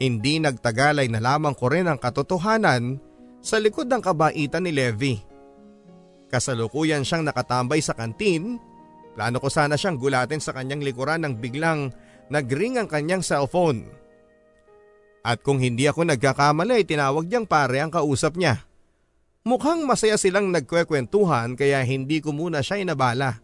[0.00, 3.00] hindi nagtagal ay nalaman ko rin ang katotohanan
[3.40, 5.14] sa likod ng kabaitan ni Levi.
[6.28, 8.60] Kasalukuyan siyang nakatambay sa kantin.
[9.16, 11.88] Plano ko sana siyang gulatin sa kanyang likuran nang biglang
[12.28, 13.88] nagring ang kanyang cellphone.
[15.26, 18.62] At kung hindi ako nagkakamali, tinawag niyang pare ang kausap niya.
[19.42, 23.42] Mukhang masaya silang nagkwekwentuhan kaya hindi ko muna siya inabala.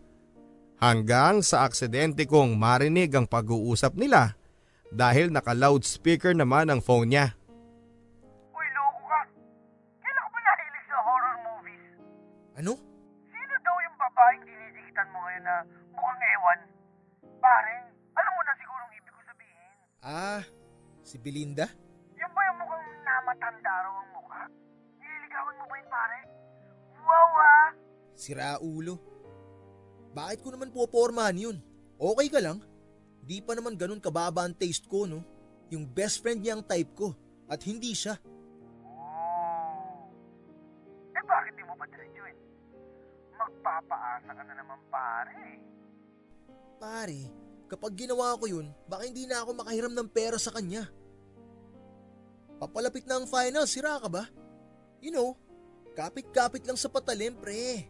[0.79, 4.39] Hanggang sa aksidente kong marinig ang pag-uusap nila
[4.95, 7.35] dahil naka-loudspeaker naman ang phone niya.
[8.55, 9.21] Uy, loko ka!
[10.07, 11.87] Kailan ka ba nahilig sa horror movies?
[12.63, 12.73] Ano?
[13.27, 15.57] Sino daw yung babaeng dinidikitan mo ngayon na
[15.99, 16.59] mukhang ewan?
[17.43, 17.75] Pare,
[18.15, 19.71] alam mo na siguro ang ibig ko sabihin.
[20.03, 20.43] Ah,
[21.03, 21.67] si Belinda?
[22.17, 24.43] Yung ba yung mukhang namatanda raw ang mukha?
[24.99, 26.19] Nililigawan mo ba yun, pare?
[27.03, 27.57] Wow, ha?
[28.15, 28.95] Sira ulo.
[30.15, 31.57] Bakit ko naman popormahan yun?
[31.99, 32.63] Okay ka lang?
[33.23, 35.23] Di pa naman ganun kababa ang taste ko, no?
[35.71, 37.15] Yung best friend niya ang type ko
[37.49, 38.19] at hindi siya.
[38.87, 40.11] Oh.
[41.17, 42.37] Eh bakit di mo pa diretsuin?
[43.39, 45.59] Magpapaasa ka na naman pare.
[46.83, 47.21] Pare,
[47.73, 50.93] kapag ginawa ko yun, baka hindi na ako makahiram ng pera sa kanya.
[52.61, 54.29] Papalapit na ang final, sira ka ba?
[55.01, 55.41] You know,
[55.97, 57.89] kapit-kapit lang sa patalim, pre.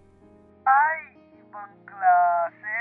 [0.62, 0.98] Ay,
[1.34, 2.78] ibang klase.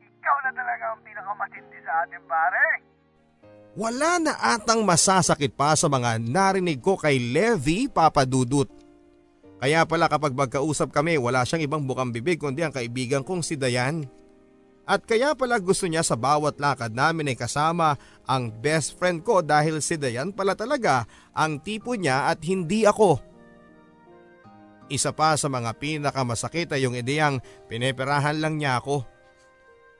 [0.00, 2.66] Ikaw na talaga ang pinakamatindi sa atin pare.
[3.76, 8.68] Wala na atang masasakit pa sa mga narinig ko kay Levi Papadudut.
[9.60, 13.56] Kaya pala kapag magkausap kami wala siyang ibang bukang bibig kundi ang kaibigan kong si
[13.56, 14.04] Dayan.
[14.82, 17.94] At kaya pala gusto niya sa bawat lakad namin ay kasama
[18.26, 23.22] ang best friend ko dahil si Dayan pala talaga ang tipo niya at hindi ako.
[24.90, 27.38] Isa pa sa mga pinakamasakit ay yung ideyang
[27.70, 29.06] pineperahan lang niya ako.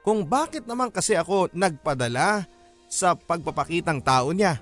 [0.03, 2.51] Kung bakit naman kasi ako nagpadala
[2.91, 4.59] sa pagpapakitang tao niya.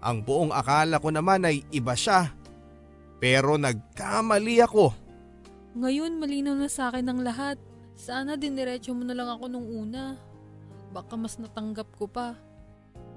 [0.00, 2.30] Ang buong akala ko naman ay iba siya.
[3.18, 4.94] Pero nagkamali ako.
[5.74, 7.58] Ngayon malinaw na sa akin ang lahat.
[7.94, 10.18] Sana diniretso mo na lang ako nung una.
[10.90, 12.34] Baka mas natanggap ko pa.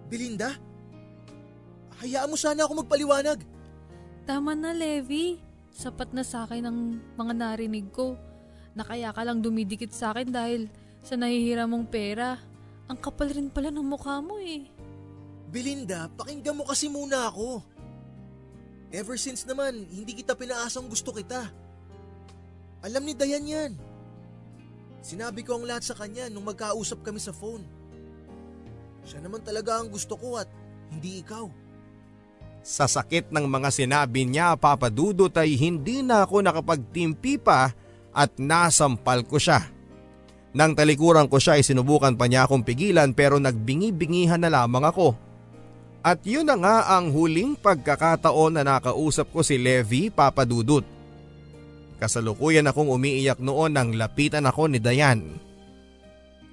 [0.09, 0.55] Belinda?
[2.01, 3.41] Hayaan mo sana ako magpaliwanag.
[4.29, 5.41] Tama na, Levi.
[5.73, 6.77] Sapat na sa akin ang
[7.17, 8.17] mga narinig ko.
[8.77, 10.69] Na kaya ka lang dumidikit sa akin dahil
[11.01, 12.37] sa nahihira mong pera.
[12.87, 14.69] Ang kapal rin pala ng mukha mo eh.
[15.49, 17.63] Belinda, pakinggan mo kasi muna ako.
[18.93, 21.51] Ever since naman, hindi kita pinaasang gusto kita.
[22.83, 23.71] Alam ni Dayan yan.
[25.01, 27.63] Sinabi ko ang lahat sa kanya nung magkausap kami sa phone.
[29.07, 30.49] Siya naman talaga ang gusto ko at
[30.91, 31.47] hindi ikaw.
[32.67, 37.71] Sa sakit ng mga sinabi niya papadudot ay hindi na ako nakapagtimpi pa
[38.11, 39.63] at nasampal ko siya.
[40.51, 45.15] Nang talikuran ko siya ay sinubukan pa niya akong pigilan pero nagbingi-bingihan na lamang ako.
[46.01, 50.96] At yun na nga ang huling pagkakataon na nakausap ko si Levi papadudot.
[51.97, 55.41] Kasalukuyan akong umiiyak noon nang lapitan ako ni Dayan.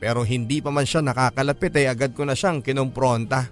[0.00, 3.48] Pero hindi pa man siya nakakalapit ay agad ko na siyang kinumpronta.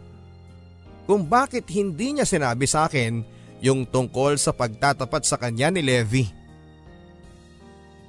[1.05, 3.20] Kung bakit hindi niya sinabi sa akin
[3.61, 6.24] yung tungkol sa pagtatapat sa kanya ni Levi.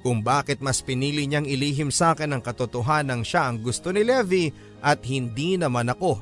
[0.04, 4.52] Kung bakit mas pinili niyang ilihim sa akin ang katotohanan siya ang gusto ni Levi
[4.84, 6.20] at hindi naman ako.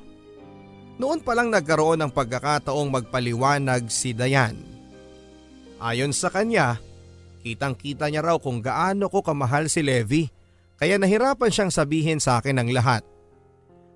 [1.02, 4.54] Noon pa lang nagkaroon ng pagkakataong magpaliwanag si Dayan.
[5.82, 6.78] Ayon sa kanya,
[7.42, 10.30] kitang kita niya raw kung gaano ko kamahal si Levi
[10.82, 13.06] kaya nahirapan siyang sabihin sa akin ang lahat.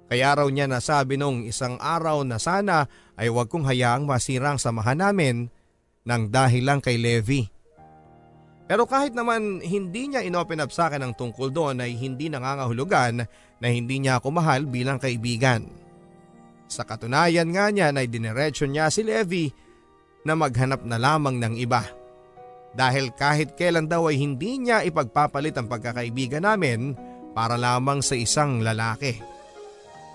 [0.07, 2.87] Kaya raw niya nasabi nung isang araw na sana
[3.19, 5.51] ay wag kong hayaang masira ang samahan namin
[6.07, 7.43] nang dahil lang kay Levi.
[8.71, 13.27] Pero kahit naman hindi niya inopen up sa akin ang tungkol doon ay hindi nangangahulugan
[13.59, 15.67] na hindi niya ako mahal bilang kaibigan.
[16.71, 19.51] Sa katunayan nga niya na diniretso niya si Levi
[20.23, 21.83] na maghanap na lamang ng iba.
[22.77, 26.93] Dahil kahit kailan daw ay hindi niya ipagpapalit ang pagkakaibigan namin
[27.33, 29.17] para lamang sa isang lalaki.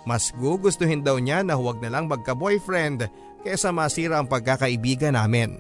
[0.05, 3.09] Mas gugustuhin daw niya na huwag na lang magka-boyfriend
[3.41, 5.57] kaysa masira ang pagkakaibigan namin.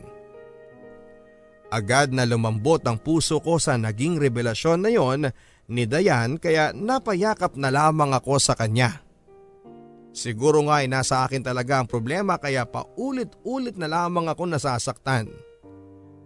[1.73, 5.33] Agad na lumambot ang puso ko sa naging revelasyon na yon
[5.71, 9.01] ni Dayan kaya napayakap na lamang ako sa kanya.
[10.11, 15.31] Siguro nga ay nasa akin talaga ang problema kaya paulit-ulit na lamang ako nasasaktan.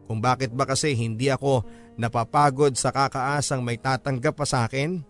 [0.05, 1.65] Kung bakit ba kasi hindi ako
[1.97, 5.01] napapagod sa kakaasang may tatanggap pa sa akin?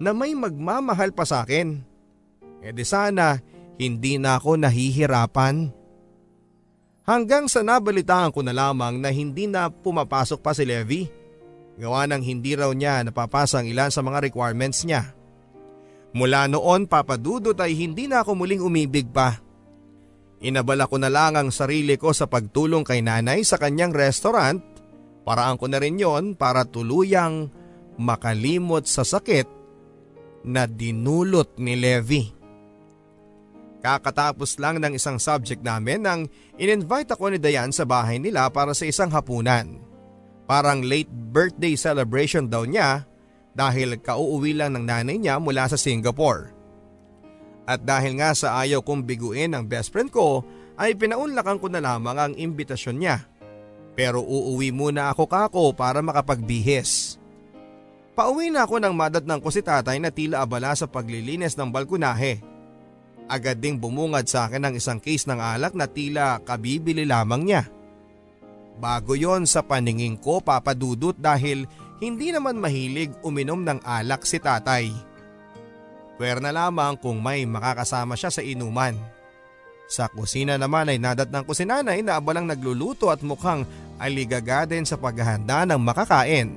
[0.00, 1.84] Na may magmamahal pa sa akin?
[2.64, 3.38] E di sana
[3.78, 5.70] hindi na ako nahihirapan.
[7.08, 11.08] Hanggang sa nabalitaan ko na lamang na hindi na pumapasok pa si Levi.
[11.78, 15.14] Gawa ng hindi raw niya napapasa ang ilan sa mga requirements niya.
[16.12, 19.40] Mula noon papadudot ay hindi na ako muling umibig pa.
[20.38, 24.62] Inabala ko na lang ang sarili ko sa pagtulong kay nanay sa kanyang restaurant.
[25.26, 27.50] Paraan ko na rin yon para tuluyang
[27.98, 29.50] makalimot sa sakit
[30.46, 32.24] na dinulot ni Levi.
[33.78, 36.20] Kakatapos lang ng isang subject namin nang
[36.58, 39.78] in-invite ako ni Dayan sa bahay nila para sa isang hapunan.
[40.50, 43.06] Parang late birthday celebration daw niya
[43.54, 46.57] dahil kauuwi lang ng nanay niya mula sa Singapore.
[47.68, 50.40] At dahil nga sa ayaw kong biguin ang best friend ko
[50.80, 53.28] ay pinaunlakan ko na lamang ang imbitasyon niya.
[53.92, 57.20] Pero uuwi muna ako kako para makapagbihis.
[58.16, 62.40] Pauwi na ako ng madatnang ko si tatay na tila abala sa paglilinis ng balkonahe.
[63.28, 67.68] Agad ding bumungad sa akin ang isang case ng alak na tila kabibili lamang niya.
[68.80, 71.68] Bago yon sa paningin ko papadudot dahil
[72.00, 74.88] hindi naman mahilig uminom ng alak si tatay.
[76.18, 78.98] Pwer na lamang kung may makakasama siya sa inuman.
[79.88, 83.64] Sa kusina naman ay nadatnang ko si nanay na abalang nagluluto at mukhang
[83.96, 86.50] aligaga din sa paghahanda ng makakain.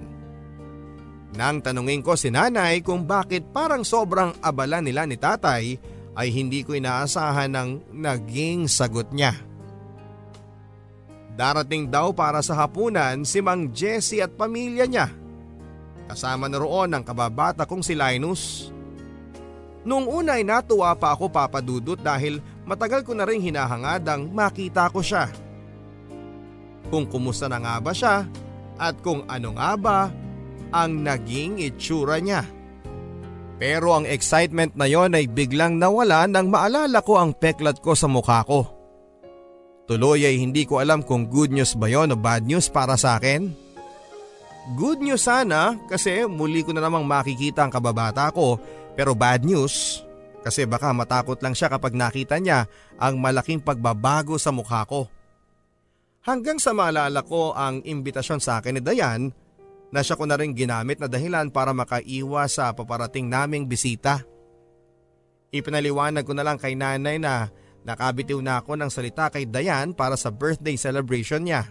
[1.37, 5.79] Nang tanungin ko si nanay kung bakit parang sobrang abala nila ni tatay
[6.11, 9.31] ay hindi ko inaasahan ng naging sagot niya.
[11.31, 15.07] Darating daw para sa hapunan si Mang Jesse at pamilya niya.
[16.11, 18.67] Kasama na roon ang kababata kong si Linus.
[19.81, 22.37] Noong una ay natuwa pa ako papadudot dahil
[22.69, 25.25] matagal ko na rin hinahangad ang makita ko siya.
[26.93, 28.29] Kung kumusta na nga ba siya
[28.77, 29.99] at kung ano nga ba
[30.69, 32.45] ang naging itsura niya.
[33.61, 38.09] Pero ang excitement na yon ay biglang nawala nang maalala ko ang peklat ko sa
[38.09, 38.65] mukha ko.
[39.85, 43.21] Tuloy ay hindi ko alam kung good news ba yon o bad news para sa
[43.21, 43.53] akin.
[44.77, 48.61] Good news sana kasi muli ko na namang makikita ang kababata ko
[48.95, 50.03] pero bad news
[50.41, 52.65] kasi baka matakot lang siya kapag nakita niya
[52.97, 55.05] ang malaking pagbabago sa mukha ko.
[56.21, 59.33] Hanggang sa maalala ko ang imbitasyon sa akin ni Dayan
[59.89, 64.21] na siya ko na rin ginamit na dahilan para makaiwas sa paparating naming bisita.
[65.51, 67.49] Ipinaliwanag ko na lang kay nanay na
[67.83, 71.69] nakabitiw na ako ng salita kay Dayan para sa birthday celebration niya.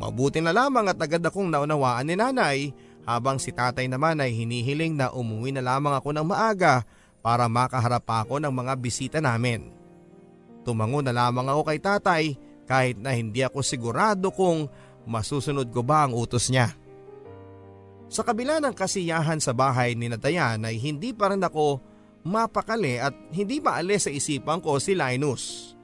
[0.00, 2.72] Mabuti na lamang at agad akong naunawaan ni nanay
[3.10, 6.86] habang si tatay naman ay hinihiling na umuwi na lamang ako ng maaga
[7.18, 9.74] para makaharap ako ng mga bisita namin.
[10.62, 12.24] Tumango na lamang ako kay tatay
[12.70, 14.70] kahit na hindi ako sigurado kung
[15.10, 16.70] masusunod ko ba ang utos niya.
[18.06, 21.82] Sa kabila ng kasiyahan sa bahay ni Natayan ay hindi pa rin ako
[22.22, 25.74] mapakali at hindi maalis sa isipan ko si Linus.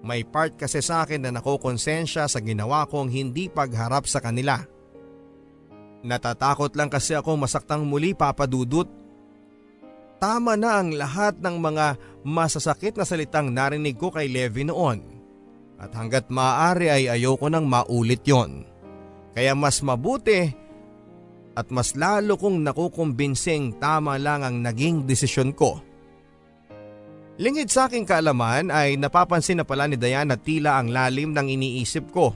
[0.00, 4.75] May part kasi sa akin na nakokonsensya sa ginawa kong hindi pagharap sa kanila.
[6.06, 8.86] Natatakot lang kasi ako masaktang muli papadudot.
[10.22, 15.02] Tama na ang lahat ng mga masasakit na salitang narinig ko kay Levi noon.
[15.76, 18.64] At hanggat maaari ay ayoko nang maulit yon.
[19.34, 20.48] Kaya mas mabuti
[21.58, 25.82] at mas lalo kong nakukumbinsing tama lang ang naging desisyon ko.
[27.36, 32.08] Lingid sa aking kaalaman ay napapansin na pala ni Diana tila ang lalim ng iniisip
[32.08, 32.32] ko.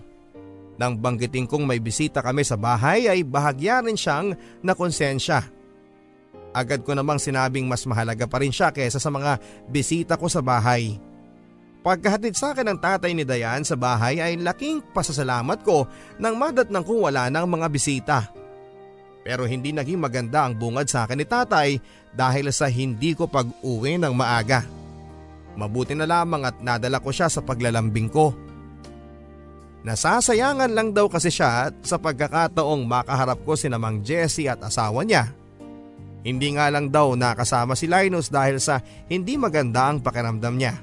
[0.80, 4.32] Nang banggitin kong may bisita kami sa bahay ay bahagya rin siyang
[4.64, 5.44] nakonsensya.
[6.56, 9.36] Agad ko namang sinabing mas mahalaga pa rin siya kaysa sa mga
[9.68, 10.96] bisita ko sa bahay.
[11.84, 15.84] Pagkahatid sa akin ng tatay ni Dayan sa bahay ay laking pasasalamat ko
[16.16, 18.18] nang madat nang kung wala ng mga bisita.
[19.20, 21.76] Pero hindi naging maganda ang bungad sa akin ni tatay
[22.16, 24.64] dahil sa hindi ko pag-uwi ng maaga.
[25.60, 28.32] Mabuti na lamang at nadala ko siya sa paglalambing ko.
[29.80, 35.32] Nasasayangan lang daw kasi siya sa pagkakataong makaharap ko si namang Jessie at asawa niya.
[36.20, 40.76] Hindi nga lang daw nakasama si Linus dahil sa hindi maganda ang pakiramdam niya.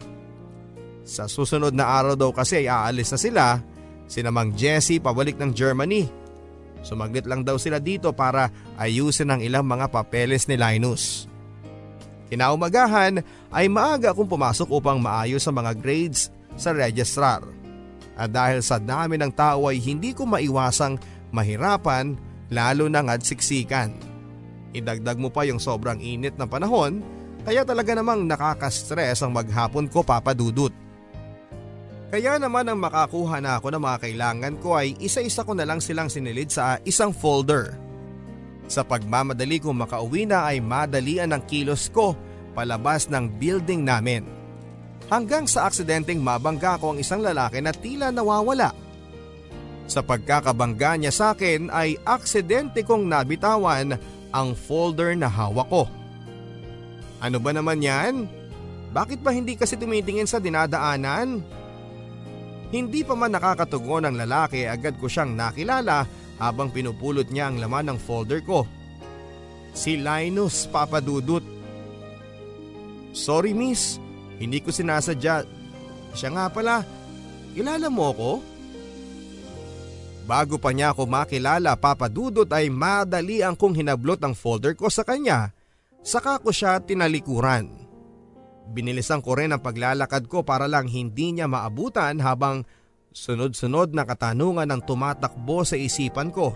[1.06, 3.46] Sa susunod na araw daw kasi ay aalis na sila,
[4.10, 6.10] si namang Jessie pabalik ng Germany.
[6.82, 8.50] Sumaglit lang daw sila dito para
[8.82, 11.30] ayusin ang ilang mga papeles ni Linus.
[12.34, 13.22] Kinaumagahan
[13.54, 17.57] ay maaga akong pumasok upang maayos sa mga grades sa registrar.
[18.18, 20.98] At dahil sa dami ng tao ay hindi ko maiwasang
[21.30, 22.18] mahirapan
[22.50, 23.94] lalo na nga siksikan.
[24.74, 27.06] Idagdag mo pa yung sobrang init na panahon
[27.48, 30.68] Kaya talaga namang nakaka-stress ang maghapon ko papadudot.
[32.12, 35.80] Kaya naman ang makakuha na ako ng mga kailangan ko ay isa-isa ko na lang
[35.80, 37.80] silang sinilid sa isang folder.
[38.68, 42.20] Sa pagmamadali kong makauwi na ay madalian ang kilos ko
[42.52, 44.37] palabas ng building namin.
[45.08, 48.74] Hanggang sa aksidenteng mabangga ko ang isang lalaki na tila nawawala.
[49.88, 53.96] Sa pagkakabangga niya sa akin ay aksidente kong nabitawan
[54.36, 55.84] ang folder na hawak ko.
[57.24, 58.28] Ano ba naman yan?
[58.92, 61.40] Bakit ba hindi kasi tumitingin sa dinadaanan?
[62.68, 66.04] Hindi pa man nakakatugon ang lalaki agad ko siyang nakilala
[66.36, 68.68] habang pinupulot niya ang laman ng folder ko.
[69.72, 71.46] Si Linus Papadudut.
[73.16, 73.98] Sorry miss,
[74.38, 75.46] hindi ko sinasadya.
[76.14, 76.86] Siya nga pala,
[77.58, 78.32] kilala mo ako?
[80.28, 85.08] Bago pa niya ako makilala papadudot ay madali ang kong hinablot ang folder ko sa
[85.08, 85.56] kanya.
[86.04, 87.72] Saka ko siya tinalikuran.
[88.68, 92.68] Binilisan ko rin ang paglalakad ko para lang hindi niya maabutan habang
[93.16, 96.54] sunod-sunod na katanungan ang tumatakbo sa isipan ko.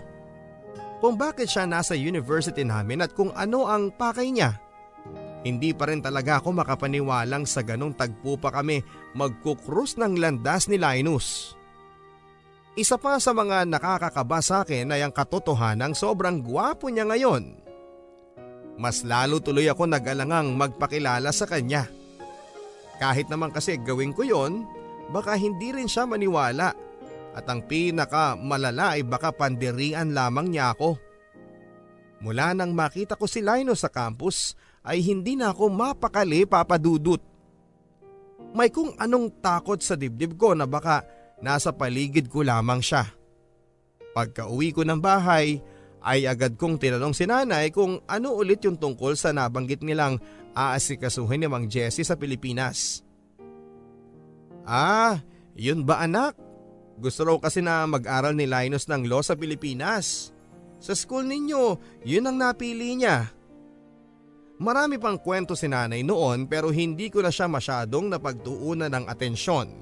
[1.02, 4.61] Kung bakit siya nasa university namin at kung ano ang pakay niya.
[5.42, 8.78] Hindi pa rin talaga ako makapaniwalang sa ganong tagpo pa kami
[9.18, 11.58] magkukrus ng landas ni Linus.
[12.78, 17.58] Isa pa sa mga nakakakaba sa akin ay ang katotohanang sobrang gwapo niya ngayon.
[18.80, 21.84] Mas lalo tuloy ako nag-alangang magpakilala sa kanya.
[22.96, 24.64] Kahit naman kasi gawin ko yon,
[25.12, 26.72] baka hindi rin siya maniwala
[27.34, 30.96] at ang pinaka malala ay baka pandirian lamang niya ako.
[32.22, 37.22] Mula nang makita ko si Lino sa campus ay hindi na ako mapakali papadudot.
[38.52, 41.06] May kung anong takot sa dibdib ko na baka
[41.40, 43.08] nasa paligid ko lamang siya.
[44.12, 45.62] Pagka uwi ko ng bahay
[46.02, 50.20] ay agad kong tinanong si nanay kung ano ulit yung tungkol sa nabanggit nilang
[50.52, 53.00] aasikasuhin ni Mang Jesse sa Pilipinas.
[54.68, 55.22] Ah,
[55.56, 56.36] yun ba anak?
[57.00, 60.30] Gusto raw kasi na mag-aral ni Linus ng law sa Pilipinas.
[60.82, 63.30] Sa school ninyo, yun ang napili niya.
[64.62, 69.74] Marami pang kwento si nanay noon pero hindi ko na siya masyadong napagtuunan ng atensyon.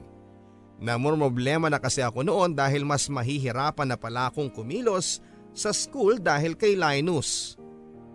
[0.81, 5.21] Namumroblema na kasi ako noon dahil mas mahihirapan na pala akong kumilos
[5.53, 7.61] sa school dahil kay Linus.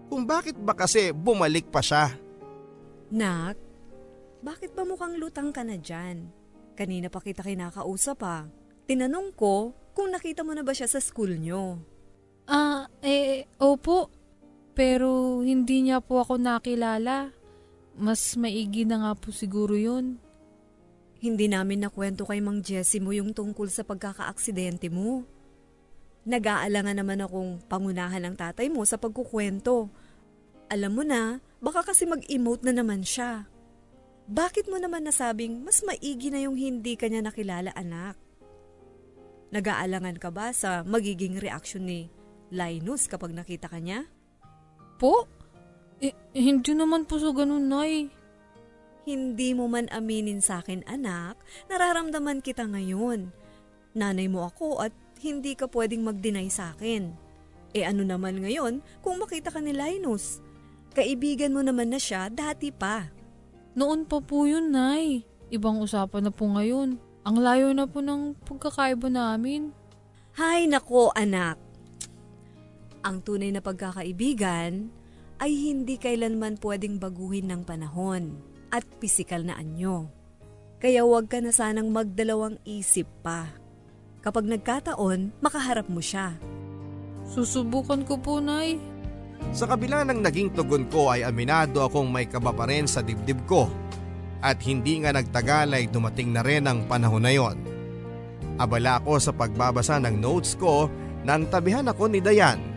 [0.09, 2.17] Kung bakit ba kasi bumalik pa siya?
[3.13, 3.55] Nak,
[4.41, 6.33] bakit ba mukhang lutang ka na dyan?
[6.73, 8.49] Kanina pa kita kinakausap pa.
[8.89, 11.77] Tinanong ko kung nakita mo na ba siya sa school nyo.
[12.49, 14.24] Ah, eh, opo.
[14.75, 17.31] Pero hindi niya po ako nakilala.
[17.95, 20.19] Mas maigi na nga po siguro yun.
[21.23, 25.23] Hindi namin nakwento kay Mang Jessie mo yung tungkol sa pagkakaaksidente mo.
[26.27, 29.87] Nag-aalangan naman akong pangunahan ng tatay mo sa pagkukwento.
[30.67, 33.47] Alam mo na, baka kasi mag-emote na naman siya.
[34.25, 38.17] Bakit mo naman nasabing mas maigi na yung hindi kanya nakilala anak?
[39.53, 42.09] Nag-aalangan ka ba sa magiging reaksyon ni
[42.49, 44.09] Linus kapag nakita ka niya?
[44.95, 45.27] Po?
[45.99, 48.11] Eh, hindi naman po sa ganun, Nay.
[49.05, 51.37] Hindi mo man aminin sa akin anak,
[51.69, 53.29] nararamdaman kita ngayon.
[53.93, 54.91] Nanay mo ako at
[55.21, 57.13] hindi ka pwedeng mag-deny sa akin.
[57.75, 60.41] E ano naman ngayon kung makita ka ni Linus?
[60.95, 63.11] Kaibigan mo naman na siya dati pa.
[63.75, 65.27] Noon pa po yun, Nay.
[65.51, 66.97] Ibang usapan na po ngayon.
[67.27, 69.75] Ang layo na po ng pagkakaiba namin.
[70.39, 71.64] Hay nako anak.
[73.05, 74.89] Ang tunay na pagkakaibigan
[75.37, 78.33] ay hindi kailanman pwedeng baguhin ng panahon
[78.73, 80.09] at pisikal na anyo.
[80.81, 83.53] Kaya huwag ka na sanang magdalawang isip pa.
[84.25, 86.33] Kapag nagkataon, makaharap mo siya.
[87.29, 88.81] Susubukan ko po, Nay.
[89.53, 93.37] Sa kabila ng naging tugon ko ay aminado akong may kaba pa rin sa dibdib
[93.45, 93.69] ko
[94.41, 97.57] at hindi nga nagtagal ay dumating na rin ang panahon na yon.
[98.57, 100.89] Abala ako sa pagbabasa ng notes ko
[101.21, 102.74] nang tabihan ako ni Dayan.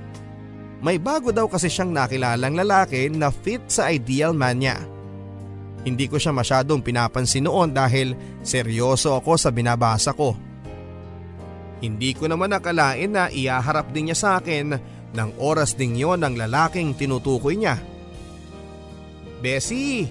[0.79, 4.79] May bago daw kasi siyang nakilalang lalaki na fit sa ideal man niya.
[5.83, 8.15] Hindi ko siya masyadong pinapansin noon dahil
[8.47, 10.39] seryoso ako sa binabasa ko.
[11.79, 14.75] Hindi ko naman nakalain na iyaharap din niya sa akin
[15.15, 17.79] ng oras ding yon ng lalaking tinutukoy niya.
[19.39, 20.11] Bessie,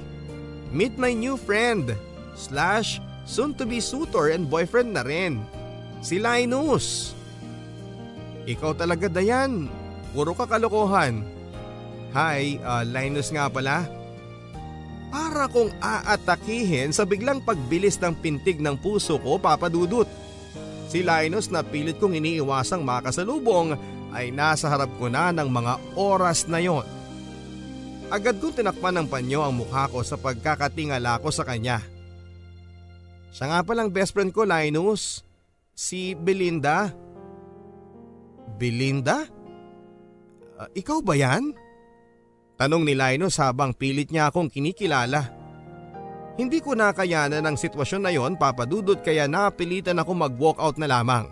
[0.72, 1.92] meet my new friend
[2.40, 5.44] slash soon to be suitor and boyfriend na rin.
[6.00, 7.12] Si Linus.
[8.48, 9.68] Ikaw talaga Dayan,
[10.18, 11.22] puro ka kalokohan.
[12.18, 13.86] Hi, uh, Linus nga pala.
[15.14, 20.10] Para kong aatakihin sa biglang pagbilis ng pintig ng puso ko papadudot.
[20.90, 23.78] Si Linus na pilit kong iniiwasang makasalubong
[24.10, 26.82] ay nasa harap ko na ng mga oras na yon.
[28.10, 31.86] Agad kong tinakpan ng panyo ang mukha ko sa pagkakatingala ko sa kanya.
[33.30, 35.22] Siya nga palang best friend ko, Linus.
[35.78, 36.90] Si Belinda.
[38.58, 39.37] Belinda?
[40.58, 41.54] Uh, ikaw ba yan?
[42.58, 45.30] Tanong ni Linus habang pilit niya akong kinikilala.
[46.38, 51.30] Hindi ko nakayanan ang sitwasyon na yon papadudot kaya napilitan ako mag-walkout na lamang.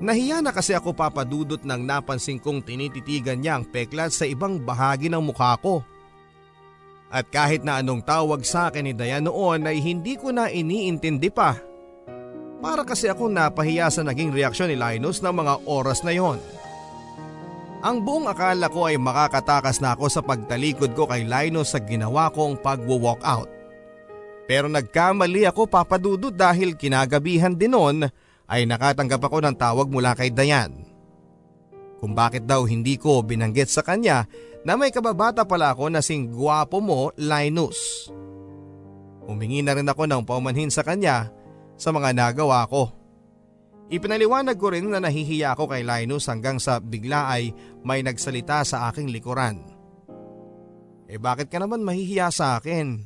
[0.00, 5.10] Nahiya na kasi ako papadudot nang napansin kong tinititigan niya ang peklat sa ibang bahagi
[5.10, 5.82] ng mukha ko.
[7.10, 11.30] At kahit na anong tawag sa akin ni Dayan noon ay hindi ko na iniintindi
[11.34, 11.58] pa.
[12.62, 16.38] Para kasi ako napahiya sa naging reaksyon ni Linus ng mga oras na yon.
[17.80, 22.28] Ang buong akala ko ay makakatakas na ako sa pagtalikod ko kay Linus sa ginawa
[22.28, 23.48] kong pagwo-walk out.
[24.44, 28.04] Pero nagkamali ako papadudot dahil kinagabihan din noon
[28.50, 30.84] ay nakatanggap ako ng tawag mula kay Dayan.
[31.96, 34.28] Kung bakit daw hindi ko binanggit sa kanya
[34.60, 38.12] na may kababata pala ako na sing gwapo mo, Linus.
[39.24, 41.32] Humingi na rin ako ng paumanhin sa kanya
[41.80, 42.99] sa mga nagawa ko.
[43.90, 47.50] Ipinaliwanag ko rin na nahihiya ako kay Linus hanggang sa bigla ay
[47.82, 49.58] may nagsalita sa aking likuran.
[51.10, 53.02] Eh bakit ka naman mahihiya sa akin?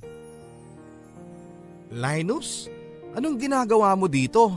[1.88, 2.68] Linus,
[3.16, 4.52] anong ginagawa mo dito?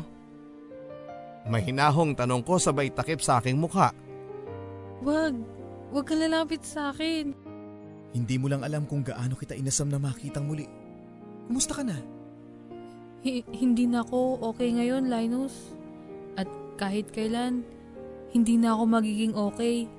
[1.47, 3.95] Mahinahong tanong ko sabay takip sa aking mukha.
[4.99, 5.31] Wag,
[5.95, 7.31] wag ka lalapit sa akin.
[8.11, 10.67] Hindi mo lang alam kung gaano kita inasam na makitang muli.
[11.47, 11.95] Kumusta ka na?
[13.23, 15.76] H- hindi na ako okay ngayon, Linus.
[16.77, 17.65] Kahit kailan,
[18.31, 19.89] hindi na ako magiging okay.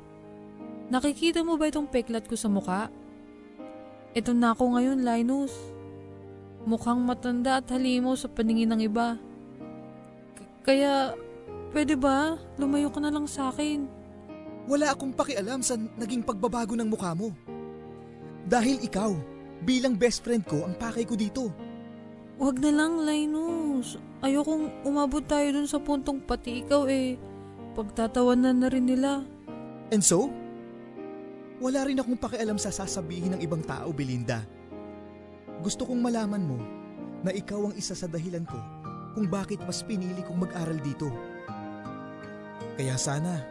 [0.89, 2.89] Nakikita mo ba itong peklat ko sa mukha?
[4.16, 5.53] Ito na ako ngayon, Linus.
[6.64, 9.18] Mukhang matanda at halimaw sa paningin ng iba.
[10.39, 11.12] K- kaya
[11.68, 12.41] Pwede ba?
[12.57, 13.85] Lumayo ka na lang sa akin.
[14.68, 17.33] Wala akong pakialam sa naging pagbabago ng mukha mo.
[18.49, 19.12] Dahil ikaw,
[19.64, 21.53] bilang best friend ko, ang pakay ko dito.
[22.41, 24.01] Huwag na lang, Linus.
[24.18, 27.14] Ayokong umabot tayo dun sa puntong pati ikaw eh.
[27.78, 29.22] Pagtatawanan na rin nila.
[29.94, 30.34] And so?
[31.62, 34.42] Wala rin akong pakialam sa sasabihin ng ibang tao, Belinda.
[35.62, 36.58] Gusto kong malaman mo
[37.22, 38.58] na ikaw ang isa sa dahilan ko
[39.14, 41.10] kung bakit mas pinili kong mag-aral dito.
[42.78, 43.42] Kaya sana,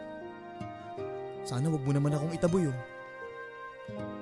[1.44, 2.78] sana wag mo naman akong itaboy oh.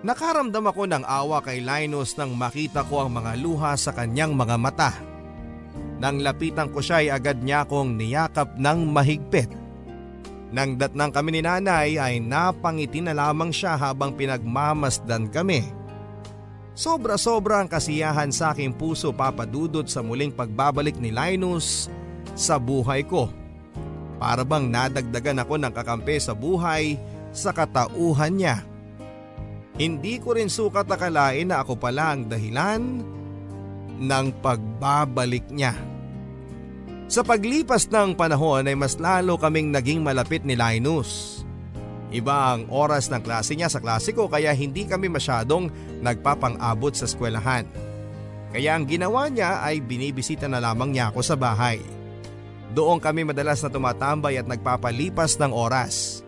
[0.07, 4.55] Nakaramdam ako ng awa kay Linus nang makita ko ang mga luha sa kanyang mga
[4.55, 5.16] mata.
[5.97, 9.49] Nang lapitan ko siya ay agad niya akong niyakap ng mahigpit.
[10.53, 15.65] Nang datnang kami ni nanay ay napangiti na lamang siya habang pinagmamasdan kami.
[16.77, 21.89] Sobra-sobra ang kasiyahan sa aking puso papadudot sa muling pagbabalik ni Linus
[22.37, 23.33] sa buhay ko.
[24.21, 27.01] Para bang nadagdagan ako ng kakampi sa buhay
[27.33, 28.57] sa katauhan niya.
[29.77, 33.05] Hindi ko rin sukat akalain na ako pala ang dahilan
[34.01, 35.77] ng pagbabalik niya.
[37.07, 41.43] Sa paglipas ng panahon ay mas lalo kaming naging malapit ni Linus.
[42.11, 45.71] Iba ang oras ng klase niya sa klase ko kaya hindi kami masyadong
[46.03, 47.67] nagpapang-abot sa eskwelahan.
[48.51, 51.83] Kaya ang ginawa niya ay binibisita na lamang niya ako sa bahay.
[52.75, 56.27] Doon kami madalas na tumatambay at nagpapalipas ng oras.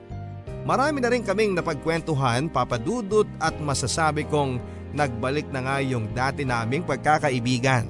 [0.66, 4.60] Marami na rin kaming napagkwentuhan, papadudot at masasabi kong
[4.96, 7.88] nagbalik na nga yung dati naming pagkakaibigan.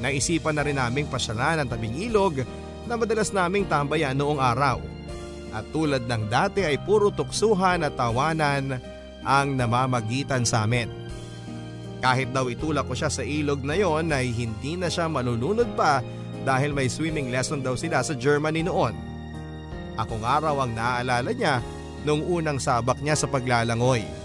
[0.00, 2.40] Naisipan na rin naming pasyalan ang tabing ilog
[2.88, 4.80] na madalas naming tambayan noong araw.
[5.50, 8.80] At tulad ng dati ay puro tuksuhan at tawanan
[9.26, 10.88] ang namamagitan sa amin.
[12.00, 16.00] Kahit daw itulak ko siya sa ilog na yon ay hindi na siya malulunod pa
[16.48, 18.96] dahil may swimming lesson daw sila sa Germany noon.
[20.00, 21.60] Ako nga raw ang naaalala niya
[22.08, 24.19] nung unang sabak niya sa paglalangoy.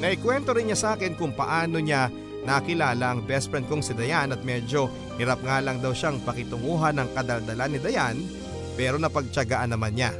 [0.00, 2.08] Naikwento rin niya sa akin kung paano niya
[2.48, 4.88] nakilala ang best friend kong si Dayan at medyo
[5.20, 8.16] hirap nga lang daw siyang pakitunguhan ng kadaldalan ni Dayan
[8.80, 10.16] pero napagtyagaan naman niya.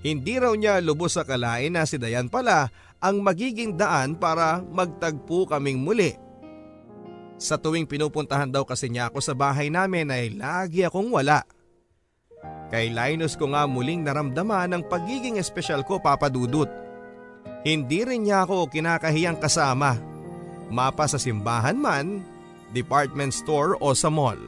[0.00, 2.72] Hindi raw niya lubos sa kalain na si Dayan pala
[3.04, 6.16] ang magiging daan para magtagpo kaming muli
[7.36, 11.44] sa tuwing pinupuntahan daw kasi niya ako sa bahay namin ay lagi akong wala.
[12.72, 16.83] Kay Linus ko nga muling naramdaman ang pagiging espesyal ko papadudot.
[17.64, 19.96] Hindi rin niya ako kinakahiyang kasama.
[20.68, 22.20] Mapa sa simbahan man,
[22.76, 24.38] department store o sa mall.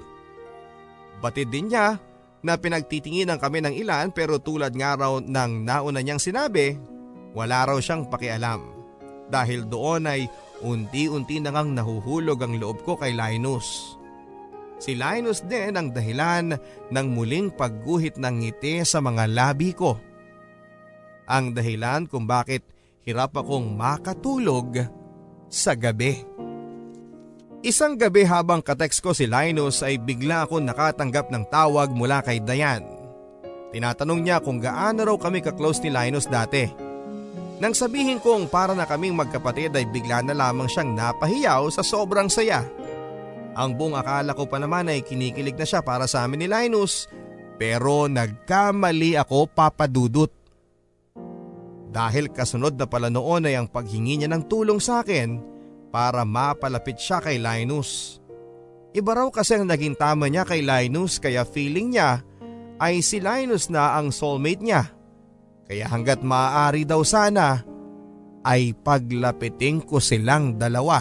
[1.25, 1.97] Batid din niya
[2.45, 6.77] na pinagtitinginan kami ng ilan pero tulad nga raw ng nauna niyang sinabi,
[7.33, 8.61] wala raw siyang pakialam.
[9.27, 10.29] Dahil doon ay
[10.65, 13.97] Unti-unti na ngang nahuhulog ang loob ko kay Linus.
[14.81, 16.57] Si Linus din ang dahilan
[16.93, 20.01] ng muling pagguhit ng ngiti sa mga labi ko.
[21.29, 22.65] Ang dahilan kung bakit
[23.07, 24.83] hirap akong makatulog
[25.47, 26.27] sa gabi.
[27.63, 32.43] Isang gabi habang katext ko si Linus ay bigla ako nakatanggap ng tawag mula kay
[32.43, 32.83] Dayan.
[33.71, 36.67] Tinatanong niya kung gaano raw kami ka-close ni Linus dati.
[37.63, 42.27] Nang sabihin kong para na kaming magkapatid ay bigla na lamang siyang napahiyaw sa sobrang
[42.27, 42.67] saya.
[43.57, 47.07] Ang buong akala ko pa naman ay kinikilig na siya para sa amin ni Linus
[47.57, 50.46] pero nagkamali ako papadudot.
[51.97, 55.41] Dahil kasunod na pala noon ay ang paghingi niya ng tulong sa akin
[55.89, 58.21] para mapalapit siya kay Linus.
[58.93, 62.21] Iba raw kasi ang naging tama niya kay Linus kaya feeling niya
[62.77, 64.93] ay si Linus na ang soulmate niya.
[65.65, 67.65] Kaya hanggat maaari daw sana
[68.45, 71.01] ay paglapiting ko silang dalawa.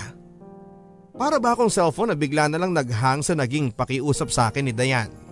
[1.12, 4.72] Para ba akong cellphone na bigla na lang naghang sa naging pakiusap sa akin ni
[4.72, 5.24] Dayan.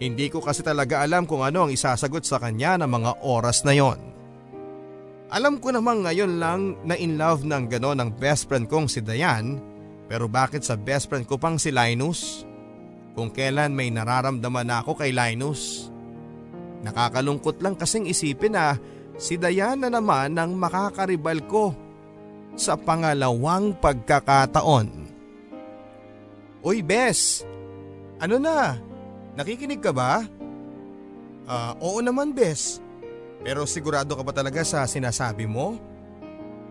[0.00, 3.76] Hindi ko kasi talaga alam kung ano ang isasagot sa kanya ng mga oras na
[3.76, 4.00] yon.
[5.28, 9.04] Alam ko namang ngayon lang na in love ng gano'n ang best friend kong si
[9.04, 9.60] Dayan
[10.10, 12.42] pero bakit sa best friend ko pang si Linus?
[13.14, 15.92] Kung kailan may nararamdaman na ako kay Linus.
[16.80, 18.80] Nakakalungkot lang kasing isipin na
[19.20, 21.76] si Dayan na naman ang makakaribal ko
[22.56, 24.88] sa pangalawang pagkakataon.
[26.64, 27.46] Uy Bes,
[28.18, 28.89] ano na?
[29.38, 30.26] Nakikinig ka ba?
[31.46, 32.78] Ah, uh, oo naman Bes.
[33.40, 35.80] Pero sigurado ka ba talaga sa sinasabi mo?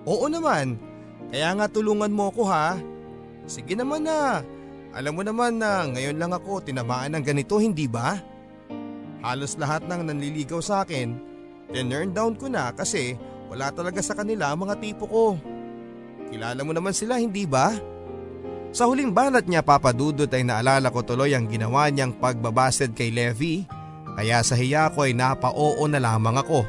[0.05, 0.77] Oo naman.
[1.29, 2.77] Kaya nga tulungan mo ako ha.
[3.49, 4.45] Sige naman na.
[4.93, 8.17] Alam mo naman na ngayon lang ako tinamaan ng ganito hindi ba?
[9.21, 11.13] Halos lahat ng nanliligaw sa akin,
[11.69, 13.19] tinurn down ko na kasi
[13.51, 15.25] wala talaga sa kanila mga tipo ko.
[16.33, 17.73] Kilala mo naman sila hindi ba?
[18.69, 23.65] Sa huling banat niya papadudot ay naalala ko tuloy ang ginawa niyang pagbabasted kay Levi
[24.13, 26.67] kaya sa hiya ko ay napa-oo na lamang ako.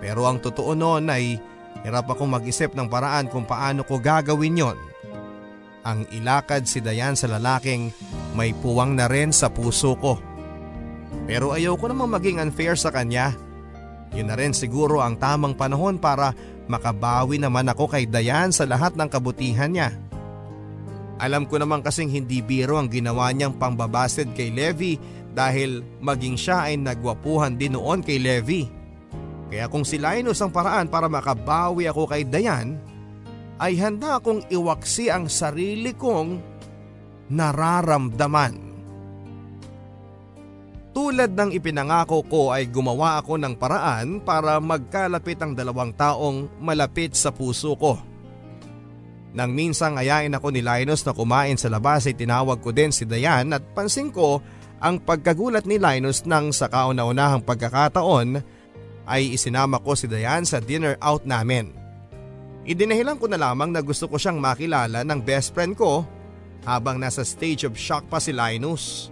[0.00, 1.36] Pero ang totoo noon ay
[1.82, 4.78] hirap akong mag-isip ng paraan kung paano ko gagawin yon.
[5.82, 7.90] Ang ilakad si Dayan sa lalaking
[8.38, 10.16] may puwang na rin sa puso ko.
[11.26, 13.34] Pero ayaw ko namang maging unfair sa kanya.
[14.14, 16.30] Yun na rin siguro ang tamang panahon para
[16.70, 19.90] makabawi naman ako kay Dayan sa lahat ng kabutihan niya.
[21.22, 24.98] Alam ko naman kasing hindi biro ang ginawa niyang pambabasid kay Levi
[25.30, 28.66] dahil maging siya ay nagwapuhan din noon kay Levi.
[29.46, 32.74] Kaya kung si Linus ang paraan para makabawi ako kay Dayan,
[33.62, 36.42] ay handa akong iwaksi ang sarili kong
[37.30, 38.74] nararamdaman.
[40.92, 47.14] Tulad ng ipinangako ko ay gumawa ako ng paraan para magkalapit ang dalawang taong malapit
[47.14, 48.11] sa puso ko.
[49.32, 53.08] Nang minsang ayain ako ni Linus na kumain sa labas ay tinawag ko din si
[53.08, 54.44] Dayan at pansin ko
[54.76, 58.44] ang pagkagulat ni Linus nang sa kauna-unahang pagkakataon
[59.08, 61.72] ay isinama ko si Dayan sa dinner out namin.
[62.68, 66.04] Idinahilan ko na lamang na gusto ko siyang makilala ng best friend ko
[66.68, 69.08] habang nasa stage of shock pa si Linus.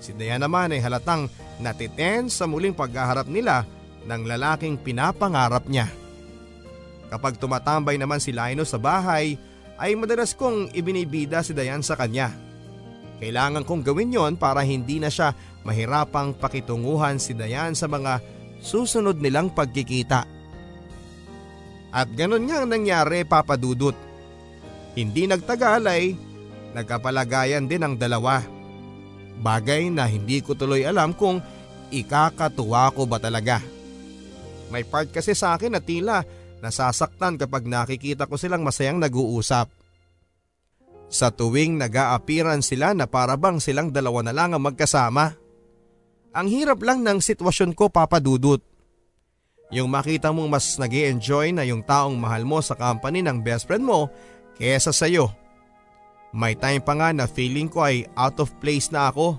[0.00, 1.28] Si Dayan naman ay halatang
[1.60, 3.68] natiten sa muling paghaharap nila
[4.08, 5.86] ng lalaking pinapangarap niya.
[7.12, 9.36] Kapag tumatambay naman si Linus sa bahay
[9.80, 12.28] ay madalas kong ibinibida si Dayan sa kanya.
[13.16, 15.32] Kailangan kong gawin yon para hindi na siya
[15.64, 18.20] mahirapang pakitunguhan si Dayan sa mga
[18.60, 20.28] susunod nilang pagkikita.
[21.90, 23.96] At ganun nga ang nangyari papadudot.
[24.94, 26.14] Hindi nagtagal ay
[26.76, 28.44] nagkapalagayan din ang dalawa.
[29.40, 31.40] Bagay na hindi ko tuloy alam kung
[31.88, 33.64] ikakatuwa ko ba talaga.
[34.70, 36.22] May part kasi sa akin na tila
[36.60, 39.68] nasasaktan kapag nakikita ko silang masayang nag-uusap.
[41.10, 45.34] Sa tuwing nag-aapiran sila na parabang silang dalawa na lang ang magkasama.
[46.30, 48.62] Ang hirap lang ng sitwasyon ko papadudot.
[49.74, 53.66] Yung makita mong mas nag enjoy na yung taong mahal mo sa company ng best
[53.66, 54.06] friend mo
[54.54, 55.30] kesa sa'yo.
[56.30, 59.38] May time pa nga na feeling ko ay out of place na ako.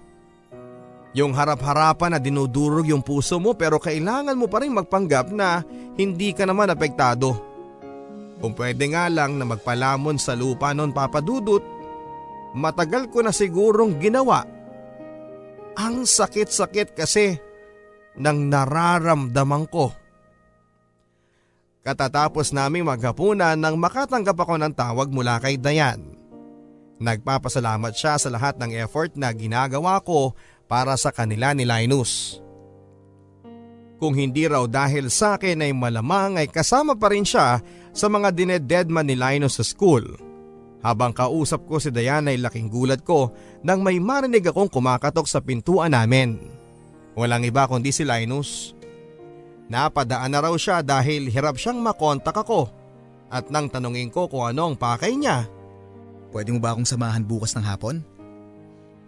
[1.12, 5.60] Yung harap-harapan na dinudurog yung puso mo pero kailangan mo pa rin magpanggap na
[6.00, 7.36] hindi ka naman apektado.
[8.40, 11.62] Kung pwede nga lang na magpalamon sa lupa noon papadudot,
[12.56, 14.48] matagal ko na sigurong ginawa.
[15.76, 17.36] Ang sakit-sakit kasi
[18.18, 19.94] ng nararamdaman ko.
[21.82, 26.14] Katatapos naming maghapunan nang makatanggap ako ng tawag mula kay Dayan.
[27.02, 30.38] Nagpapasalamat siya sa lahat ng effort na ginagawa ko
[30.72, 32.40] para sa kanila ni Linus.
[34.00, 37.60] Kung hindi raw dahil sa akin ay malamang ay kasama pa rin siya
[37.92, 40.16] sa mga dinededman ni Linus sa school.
[40.82, 45.44] Habang kausap ko si Diana ay laking gulat ko nang may marinig akong kumakatok sa
[45.44, 46.40] pintuan namin.
[47.14, 48.74] Walang iba kundi si Linus.
[49.70, 52.72] Napadaan na raw siya dahil hirap siyang makontak ako
[53.30, 55.46] at nang tanungin ko kung ano ang pakay niya.
[56.34, 58.02] Pwede mo ba akong samahan bukas ng hapon?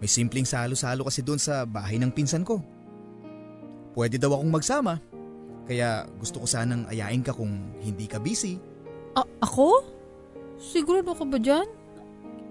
[0.03, 2.59] May simpleng salo-salo kasi doon sa bahay ng pinsan ko.
[3.95, 4.99] Pwede daw akong magsama.
[5.63, 8.59] Kaya gusto ko sanang ayain ka kung hindi ka busy.
[9.15, 9.79] A- ako?
[10.59, 11.71] Sigurado ka ba dyan?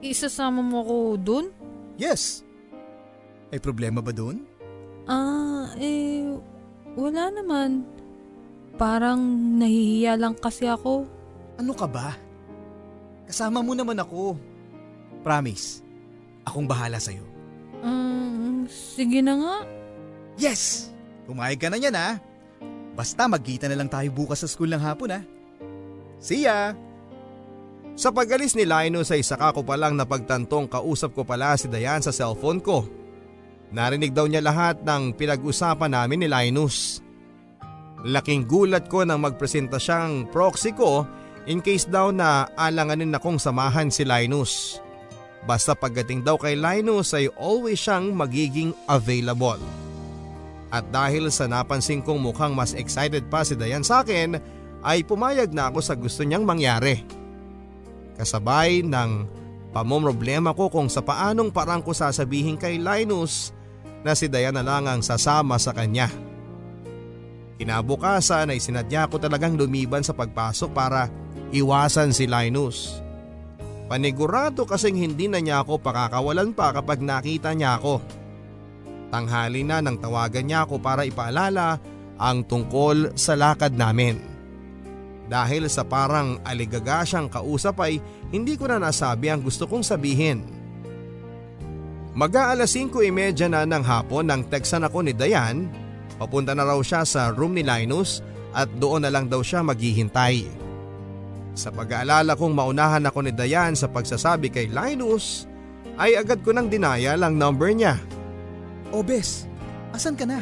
[0.01, 1.47] Isasama mo ako dun?
[2.01, 2.41] Yes.
[3.53, 4.49] May problema ba doon?
[5.05, 6.33] Ah, eh,
[6.97, 7.85] wala naman.
[8.81, 9.21] Parang
[9.61, 11.05] nahihiya lang kasi ako.
[11.61, 12.17] Ano ka ba?
[13.29, 14.41] Kasama mo naman ako.
[15.21, 15.85] Promise.
[16.49, 17.32] Akong bahala sa'yo.
[17.83, 19.57] Um, sige na nga.
[20.39, 20.95] Yes!
[21.27, 22.19] Pumayag ka na yan ha.
[22.95, 25.21] Basta magkita na lang tayo bukas sa school ng hapon ha.
[26.23, 26.73] See ya!
[27.93, 32.15] Sa pagalis ni Linus ay saka ko palang napagtantong kausap ko pala si Dayan sa
[32.15, 32.89] cellphone ko.
[33.73, 37.01] Narinig daw niya lahat ng pinag-usapan namin ni Linus.
[38.03, 41.07] Laking gulat ko nang magpresenta siyang proxy ko
[41.47, 44.82] in case daw na alanganin akong samahan si Linus.
[45.43, 49.59] Basta pagdating daw kay Linus ay always siyang magiging available.
[50.73, 54.39] At dahil sa napansin kong mukhang mas excited pa si Dayan sa akin,
[54.81, 57.03] ay pumayag na ako sa gusto niyang mangyari.
[58.17, 59.11] Kasabay ng
[59.75, 63.51] pamomroblema ko kung sa paanong parang ko sasabihin kay Linus
[64.07, 66.09] na si Dayan na lang ang sasama sa kanya.
[67.59, 71.13] Kinabukasan ay sinadya ko talagang lumiban sa pagpasok para
[71.53, 73.02] iwasan si Linus.
[73.93, 78.01] Panigurado kasing hindi na niya ako pakakawalan pa kapag nakita niya ako.
[79.13, 81.77] Tanghali na nang tawagan niya ako para ipaalala
[82.17, 84.17] ang tungkol sa lakad namin.
[85.29, 88.01] Dahil sa parang aligaga siyang kausap ay
[88.33, 90.41] hindi ko na nasabi ang gusto kong sabihin.
[92.17, 95.69] Mag-aalas 5.30 na ng hapon nang teksan ako ni Dayan,
[96.17, 98.25] papunta na raw siya sa room ni Linus
[98.57, 100.62] at doon na lang daw siya maghihintay.
[101.53, 105.45] Sa pag-aalala kong maunahan ako ni Dayan sa pagsasabi kay Linus,
[106.01, 108.01] ay agad ko nang dinaya lang number niya.
[108.89, 109.45] O Bes,
[109.93, 110.41] asan ka na?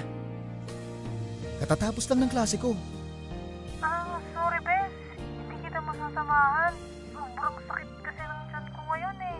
[1.58, 2.78] Katatapos lang ng klase ko.
[3.82, 4.94] Ah, sorry, Bes.
[5.18, 6.72] Hindi kita masasamahan.
[7.10, 9.38] Sobrang sakit kasi ng tiyan ko ngayon eh.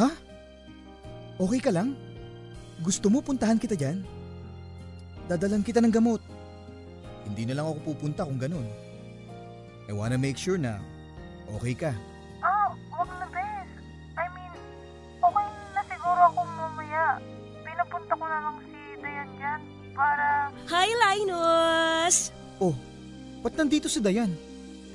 [0.00, 0.10] Ha?
[1.36, 1.92] Okay ka lang?
[2.80, 4.00] Gusto mo puntahan kita dyan?
[5.28, 6.24] Dadalan kita ng gamot.
[7.28, 8.85] Hindi na lang ako pupunta kung ganun.
[9.86, 10.82] I wanna make sure na
[11.58, 11.94] okay ka.
[12.42, 13.70] Ah, wag na, Bes.
[14.18, 14.52] I mean,
[15.22, 17.22] okay na siguro ako mamaya.
[17.62, 19.60] Pinapunta ko na lang si Dayan dyan
[19.94, 22.34] para Hi, Linus!
[22.58, 22.74] Oh,
[23.40, 24.34] ba't nandito si Dayan?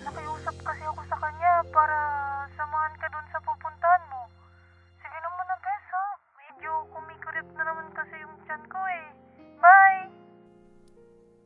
[0.02, 1.98] nakiusap kasi ako sa kanya para
[2.58, 3.40] samahan ka doon sa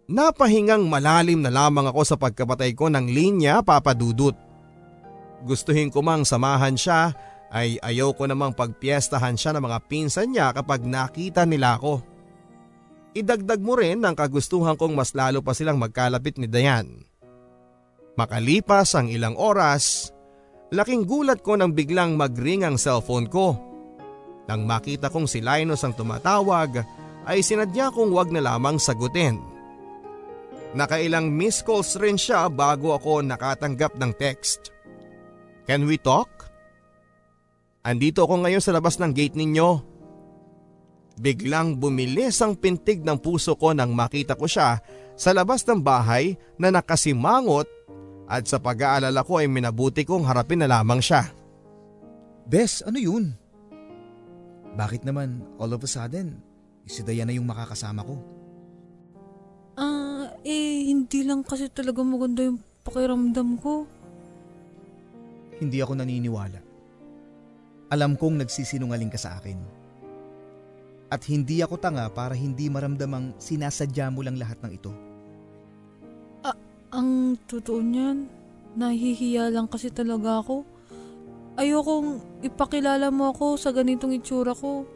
[0.05, 4.37] Napahingang malalim na lamang ako sa pagkapatay ko ng linya papadudot.
[5.41, 7.09] Gustuhin ko mang samahan siya
[7.49, 12.05] ay ayaw ko namang pagpiestahan siya ng mga pinsan niya kapag nakita nila ako.
[13.17, 17.01] Idagdag mo rin ang kagustuhan kong mas lalo pa silang magkalapit ni Dayan.
[18.13, 20.13] Makalipas ang ilang oras,
[20.69, 23.57] laking gulat ko nang biglang magring ang cellphone ko.
[24.45, 26.85] Nang makita kong si Linus ang tumatawag
[27.25, 29.54] ay sinadya kong wag na lamang sagutin.
[30.75, 34.75] Nakailang miss calls rin siya bago ako nakatanggap ng text.
[35.63, 36.27] Can we talk?
[37.79, 39.69] Andito ako ngayon sa labas ng gate ninyo.
[41.15, 44.83] Biglang bumilis ang pintig ng puso ko nang makita ko siya
[45.15, 47.71] sa labas ng bahay na nakasimangot
[48.27, 51.31] at sa pag-aalala ko ay minabuti kong harapin na lamang siya.
[52.43, 53.31] Bes, ano yun?
[54.75, 56.43] Bakit naman all of a sudden,
[56.83, 58.34] si Dayan na yung makakasama ko?
[59.75, 63.83] Ah, eh, hindi lang kasi talaga maganda yung pakiramdam ko.
[65.59, 66.59] Hindi ako naniniwala.
[67.91, 69.59] Alam kong nagsisinungaling ka sa akin.
[71.11, 74.91] At hindi ako tanga para hindi maramdamang sinasadya mo lang lahat ng ito.
[76.95, 78.23] Ang totoo niyan,
[78.79, 80.63] nahihiya lang kasi talaga ako.
[81.59, 84.87] Ayokong ipakilala mo ako sa ganitong itsura ko.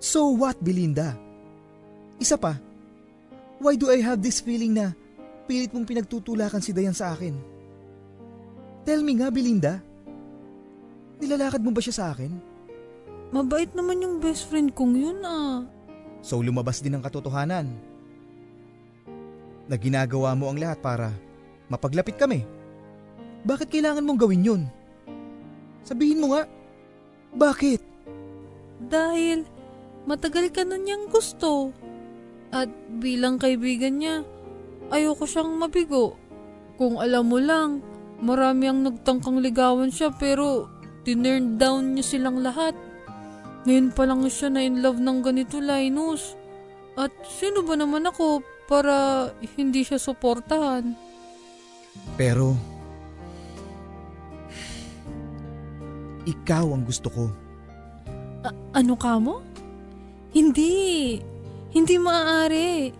[0.00, 1.12] So what, Belinda?
[2.16, 2.56] Isa pa,
[3.62, 4.90] why do I have this feeling na
[5.46, 7.38] pilit mong pinagtutulakan si Dayan sa akin?
[8.82, 9.78] Tell me nga, Belinda.
[11.22, 12.34] Nilalakad mo ba siya sa akin?
[13.30, 15.62] Mabait naman yung best friend kong yun ah.
[16.18, 17.70] So lumabas din ang katotohanan.
[19.70, 21.14] Na ginagawa mo ang lahat para
[21.70, 22.42] mapaglapit kami.
[23.46, 24.62] Bakit kailangan mong gawin yun?
[25.86, 26.50] Sabihin mo nga.
[27.32, 27.80] Bakit?
[28.90, 29.46] Dahil
[30.04, 31.70] matagal ka nun niyang gusto.
[32.52, 32.68] At
[33.00, 34.20] bilang kaibigan niya,
[34.92, 36.20] ayoko siyang mabigo.
[36.76, 37.80] Kung alam mo lang,
[38.20, 40.68] marami ang nagtangkang ligawan siya pero
[41.02, 42.76] tinurn down niya silang lahat.
[43.64, 46.36] Ngayon pa lang siya na in love ng ganito, Linus.
[46.92, 50.92] At sino ba naman ako para hindi siya suportahan?
[52.20, 52.52] Pero,
[56.28, 57.24] ikaw ang gusto ko.
[58.44, 59.40] A- ano ka mo?
[60.34, 61.31] Hindi.
[61.72, 62.92] Hindi maaari.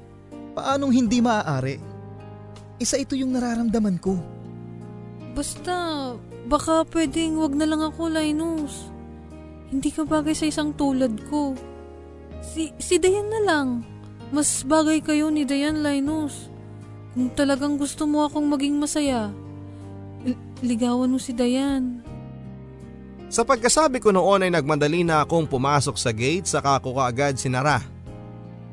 [0.56, 1.76] Paanong hindi maaari?
[2.80, 4.16] Isa ito yung nararamdaman ko.
[5.32, 6.12] Basta,
[6.48, 8.88] baka pwedeng wag na lang ako, Linus.
[9.72, 11.56] Hindi ka bagay sa isang tulad ko.
[12.44, 13.68] Si, si Dayan na lang.
[14.32, 16.48] Mas bagay kayo ni Dayan, Linus.
[17.12, 19.28] Kung talagang gusto mo akong maging masaya,
[20.24, 22.00] l- ligawan mo si Dayan.
[23.32, 27.80] Sa pagkasabi ko noon ay nagmadali na akong pumasok sa gate saka ko kaagad sinara.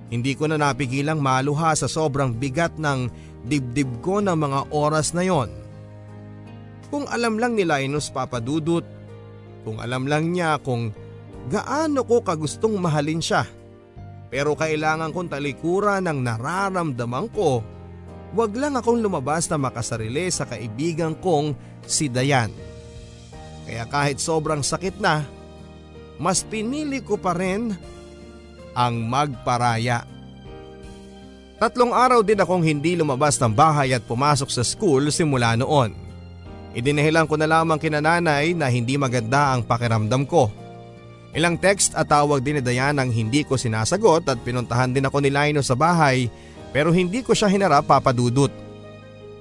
[0.09, 3.09] Hindi ko na napigilang maluha sa sobrang bigat ng
[3.45, 5.49] dibdib ko ng mga oras na yon.
[6.89, 8.81] Kung alam lang ni Linus papadudot,
[9.61, 10.89] kung alam lang niya kung
[11.53, 13.45] gaano ko kagustong mahalin siya.
[14.33, 17.61] Pero kailangan kong talikuran ng nararamdaman ko,
[18.33, 21.53] wag lang akong lumabas na makasarili sa kaibigan kong
[21.85, 22.49] si Dayan.
[23.69, 25.21] Kaya kahit sobrang sakit na,
[26.17, 27.73] mas pinili ko pa rin
[28.79, 30.07] ang magparaya.
[31.59, 35.91] Tatlong araw din akong hindi lumabas ng bahay at pumasok sa school simula noon.
[36.71, 40.47] Idinahilan ko na lamang kinananay na hindi maganda ang pakiramdam ko.
[41.35, 45.19] Ilang text at tawag din ni Diane ang hindi ko sinasagot at pinuntahan din ako
[45.19, 46.31] ni Lino sa bahay
[46.71, 48.49] pero hindi ko siya hinarap papadudot.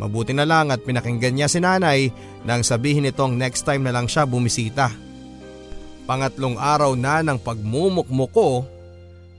[0.03, 2.11] Mabuti na lang at pinakinggan niya si nanay
[2.43, 4.91] nang sabihin nitong next time na lang siya bumisita.
[6.09, 8.65] Pangatlong araw na ng pagmumukmo ko,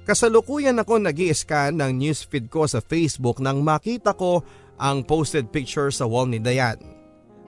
[0.10, 4.42] kasalukuyan ako nag scan ng newsfeed ko sa Facebook nang makita ko
[4.82, 6.82] ang posted picture sa wall ni Dayan.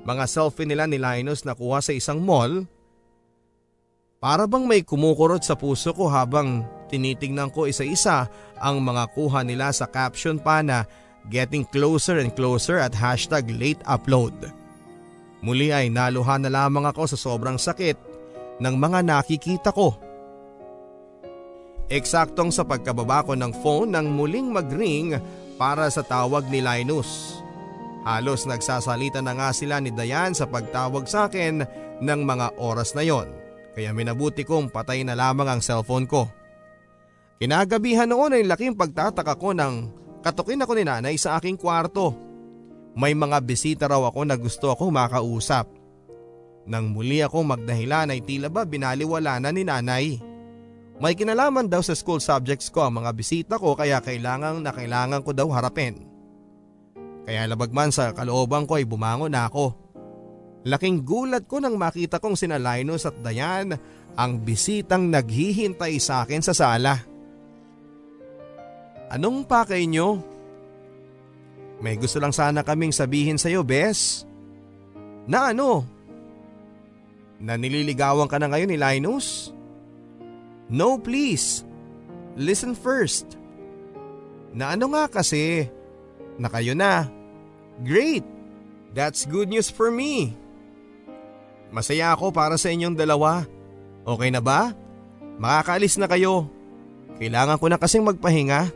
[0.05, 2.69] Mga selfie nila ni Linus na kuha sa isang mall.
[4.21, 6.61] Para bang may kumukurot sa puso ko habang
[6.93, 8.29] tinitingnan ko isa-isa
[8.61, 10.85] ang mga kuha nila sa caption pa na
[11.33, 14.37] getting closer and closer at hashtag late upload.
[15.41, 17.97] Muli ay naluha na lamang ako sa sobrang sakit
[18.61, 20.10] ng mga nakikita ko.
[21.91, 25.19] Eksaktong sa pagkababa ko ng phone nang muling magring
[25.59, 27.35] para sa tawag ni Linus.
[28.07, 31.67] Halos nagsasalita na nga sila ni Dayan sa pagtawag sa akin
[31.99, 33.27] ng mga oras na yon.
[33.75, 36.31] Kaya minabuti kong patay na lamang ang cellphone ko.
[37.43, 39.91] Kinagabihan noon ay laking pagtataka ko ng
[40.23, 42.15] katukin ako ni nanay sa aking kwarto.
[42.95, 45.67] May mga bisita raw ako na gusto ako makausap.
[46.71, 50.30] Nang muli ako magdahilan ay tila ba binaliwala na ni nanay.
[51.01, 55.25] May kinalaman daw sa school subjects ko ang mga bisita ko kaya kailangan na kailangan
[55.25, 56.05] ko daw harapin.
[57.25, 59.73] Kaya labagman sa kalooban ko ay bumangon na ako.
[60.61, 63.73] Laking gulat ko nang makita kong sina Linus at Dayan
[64.13, 66.93] ang bisitang naghihintay sa akin sa sala.
[69.09, 70.21] Anong pakay nyo?
[71.81, 74.21] May gusto lang sana kaming sabihin sa'yo, Bes.
[75.25, 75.81] Na ano?
[77.41, 79.49] Na nililigawan ka na ngayon ni Linus?
[80.71, 81.67] No please.
[82.39, 83.35] Listen first.
[84.55, 85.67] Na ano nga kasi?
[86.39, 87.11] Na kayo na.
[87.83, 88.23] Great.
[88.95, 90.31] That's good news for me.
[91.75, 93.43] Masaya ako para sa inyong dalawa.
[94.07, 94.71] Okay na ba?
[95.39, 96.47] Makakaalis na kayo.
[97.19, 98.71] Kailangan ko na kasing magpahinga.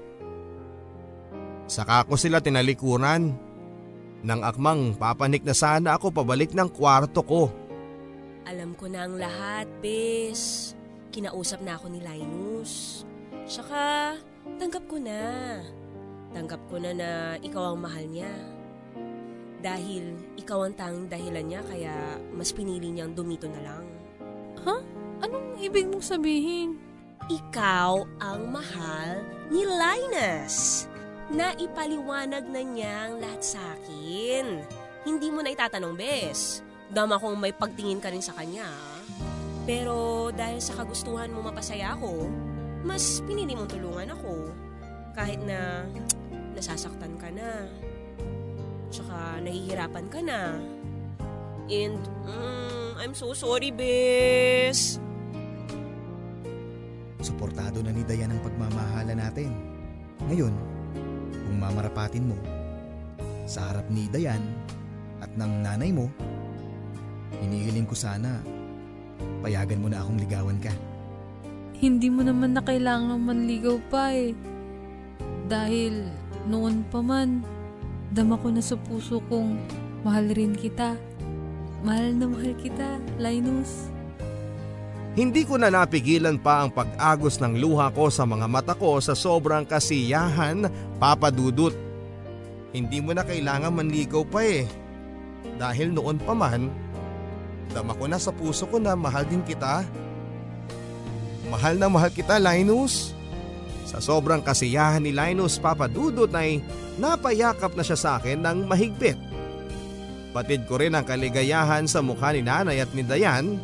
[1.67, 3.35] Saka ko sila tinalikuran.
[4.25, 7.51] Nang akmang papanik na sana ako pabalik ng kwarto ko.
[8.45, 10.73] Alam ko na ang lahat, bes.
[11.15, 13.07] Kinausap na ako ni Linus.
[13.47, 14.19] Tsaka,
[14.59, 15.63] tanggap ko na.
[16.35, 17.09] Tanggap ko na na
[17.39, 18.35] ikaw ang mahal niya.
[19.63, 21.95] Dahil ikaw ang tanging dahilan niya kaya
[22.35, 23.87] mas pinili niyang dumito na lang.
[24.67, 24.75] Ha?
[25.23, 26.75] Anong ibig mong sabihin?
[27.31, 30.83] Ikaw ang mahal ni Linus.
[31.31, 34.59] Naipaliwanag na niya ang lahat sa akin.
[35.07, 36.59] Hindi mo na itatanong, bes.
[36.91, 38.94] Dama kong may pagtingin ka rin sa kanya.
[39.65, 42.29] Pero dahil sa kagustuhan mo mapasaya ako,
[42.85, 44.53] mas pinili mong tulungan ako.
[45.17, 45.89] Kahit na
[46.53, 47.65] nasasaktan ka na.
[48.93, 50.61] Tsaka nahihirapan ka na.
[51.65, 51.97] And,
[52.29, 55.01] mm, I'm so sorry, bes.
[57.25, 59.49] Suportado na ni Dayan ang pagmamahala natin.
[60.29, 60.53] Ngayon,
[61.33, 62.37] kung mamarapatin mo,
[63.49, 64.45] sa harap ni Dayan
[65.25, 66.05] at ng nanay mo,
[67.41, 68.45] hinihiling ko sana
[69.45, 70.73] payagan mo na akong ligawan ka.
[71.75, 74.31] Hindi mo naman na kailangan manligaw pa eh.
[75.45, 76.07] Dahil
[76.47, 77.43] noon pa man,
[78.09, 79.59] dama ko na sa puso kong
[80.01, 80.95] mahal rin kita.
[81.85, 83.91] Mahal na mahal kita, Linus.
[85.15, 89.15] Hindi ko na napigilan pa ang pag-agos ng luha ko sa mga mata ko sa
[89.15, 90.67] sobrang kasiyahan,
[90.99, 91.71] Papa Dudut.
[92.75, 94.67] Hindi mo na kailangan manligaw pa eh.
[95.55, 96.67] Dahil noon pa man,
[97.73, 99.85] dama ko na sa puso ko na mahal din kita.
[101.49, 103.15] Mahal na mahal kita, Linus.
[103.85, 106.59] Sa sobrang kasiyahan ni Linus Papa Dudut ay
[106.97, 109.17] napayakap na siya sa akin ng mahigpit.
[110.35, 113.55] Patid ko rin ang kaligayahan sa mukha ni nanay at ni Dayan.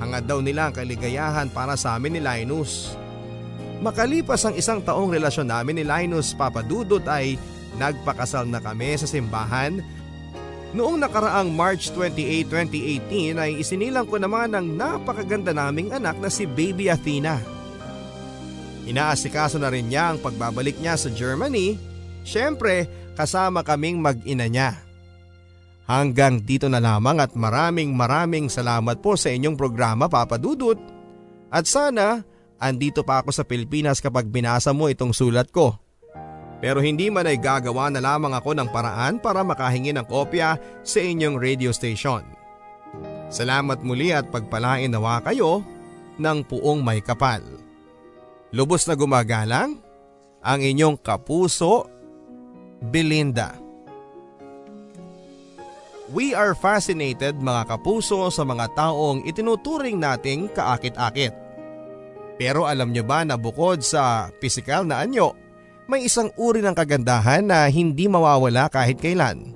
[0.00, 2.96] Hangad daw nila ang kaligayahan para sa amin ni Linus.
[3.84, 7.36] Makalipas ang isang taong relasyon namin ni Linus Papa Dudut ay
[7.76, 9.84] nagpakasal na kami sa simbahan.
[10.70, 16.46] Noong nakaraang March 28, 2018 ay isinilang ko naman ang napakaganda naming anak na si
[16.46, 17.42] Baby Athena.
[18.86, 21.74] Inaasikaso na rin niya ang pagbabalik niya sa Germany,
[22.22, 22.86] syempre
[23.18, 24.78] kasama kaming mag-ina niya.
[25.90, 30.78] Hanggang dito na lamang at maraming maraming salamat po sa inyong programa Papa Dudut.
[31.50, 32.22] At sana
[32.62, 35.74] andito pa ako sa Pilipinas kapag binasa mo itong sulat ko.
[36.60, 40.98] Pero hindi man ay gagawa na lamang ako ng paraan para makahingi ng kopya sa
[41.00, 42.20] inyong radio station.
[43.32, 45.64] Salamat muli at pagpalain nawa kayo
[46.20, 47.40] ng puong may kapal.
[48.52, 49.80] Lubos na gumagalang
[50.44, 51.88] ang inyong kapuso,
[52.80, 53.56] Belinda.
[56.10, 61.30] We are fascinated mga kapuso sa mga taong itinuturing nating kaakit-akit.
[62.34, 65.38] Pero alam nyo ba na bukod sa pisikal na anyo,
[65.90, 69.50] may isang uri ng kagandahan na hindi mawawala kahit kailan.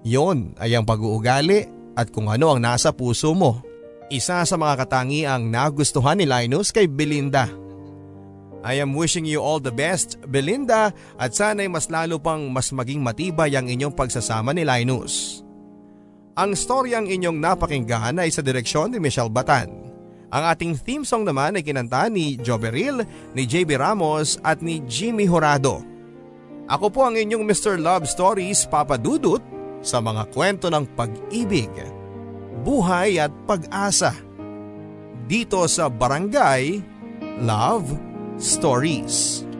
[0.00, 3.60] Yon ay ang pag-uugali at kung ano ang nasa puso mo.
[4.08, 7.52] Isa sa mga katangiang nagustuhan ni Linus kay Belinda.
[8.62, 13.02] I am wishing you all the best, Belinda, at sana'y mas lalo pang mas maging
[13.02, 15.42] matibay ang inyong pagsasama ni Linus.
[16.38, 19.91] Ang storyang inyong napakinggan ay sa direksyon ni Michelle Batan.
[20.32, 23.04] Ang ating theme song naman ay kinanta ni Joberil,
[23.36, 25.84] ni JB Ramos at ni Jimmy Horado.
[26.72, 27.76] Ako po ang inyong Mr.
[27.76, 29.44] Love Stories Papa Dudut
[29.84, 31.68] sa mga kwento ng pag-ibig,
[32.64, 34.16] buhay at pag-asa.
[35.28, 36.80] Dito sa Barangay
[37.44, 37.92] Love
[38.40, 39.51] Stories.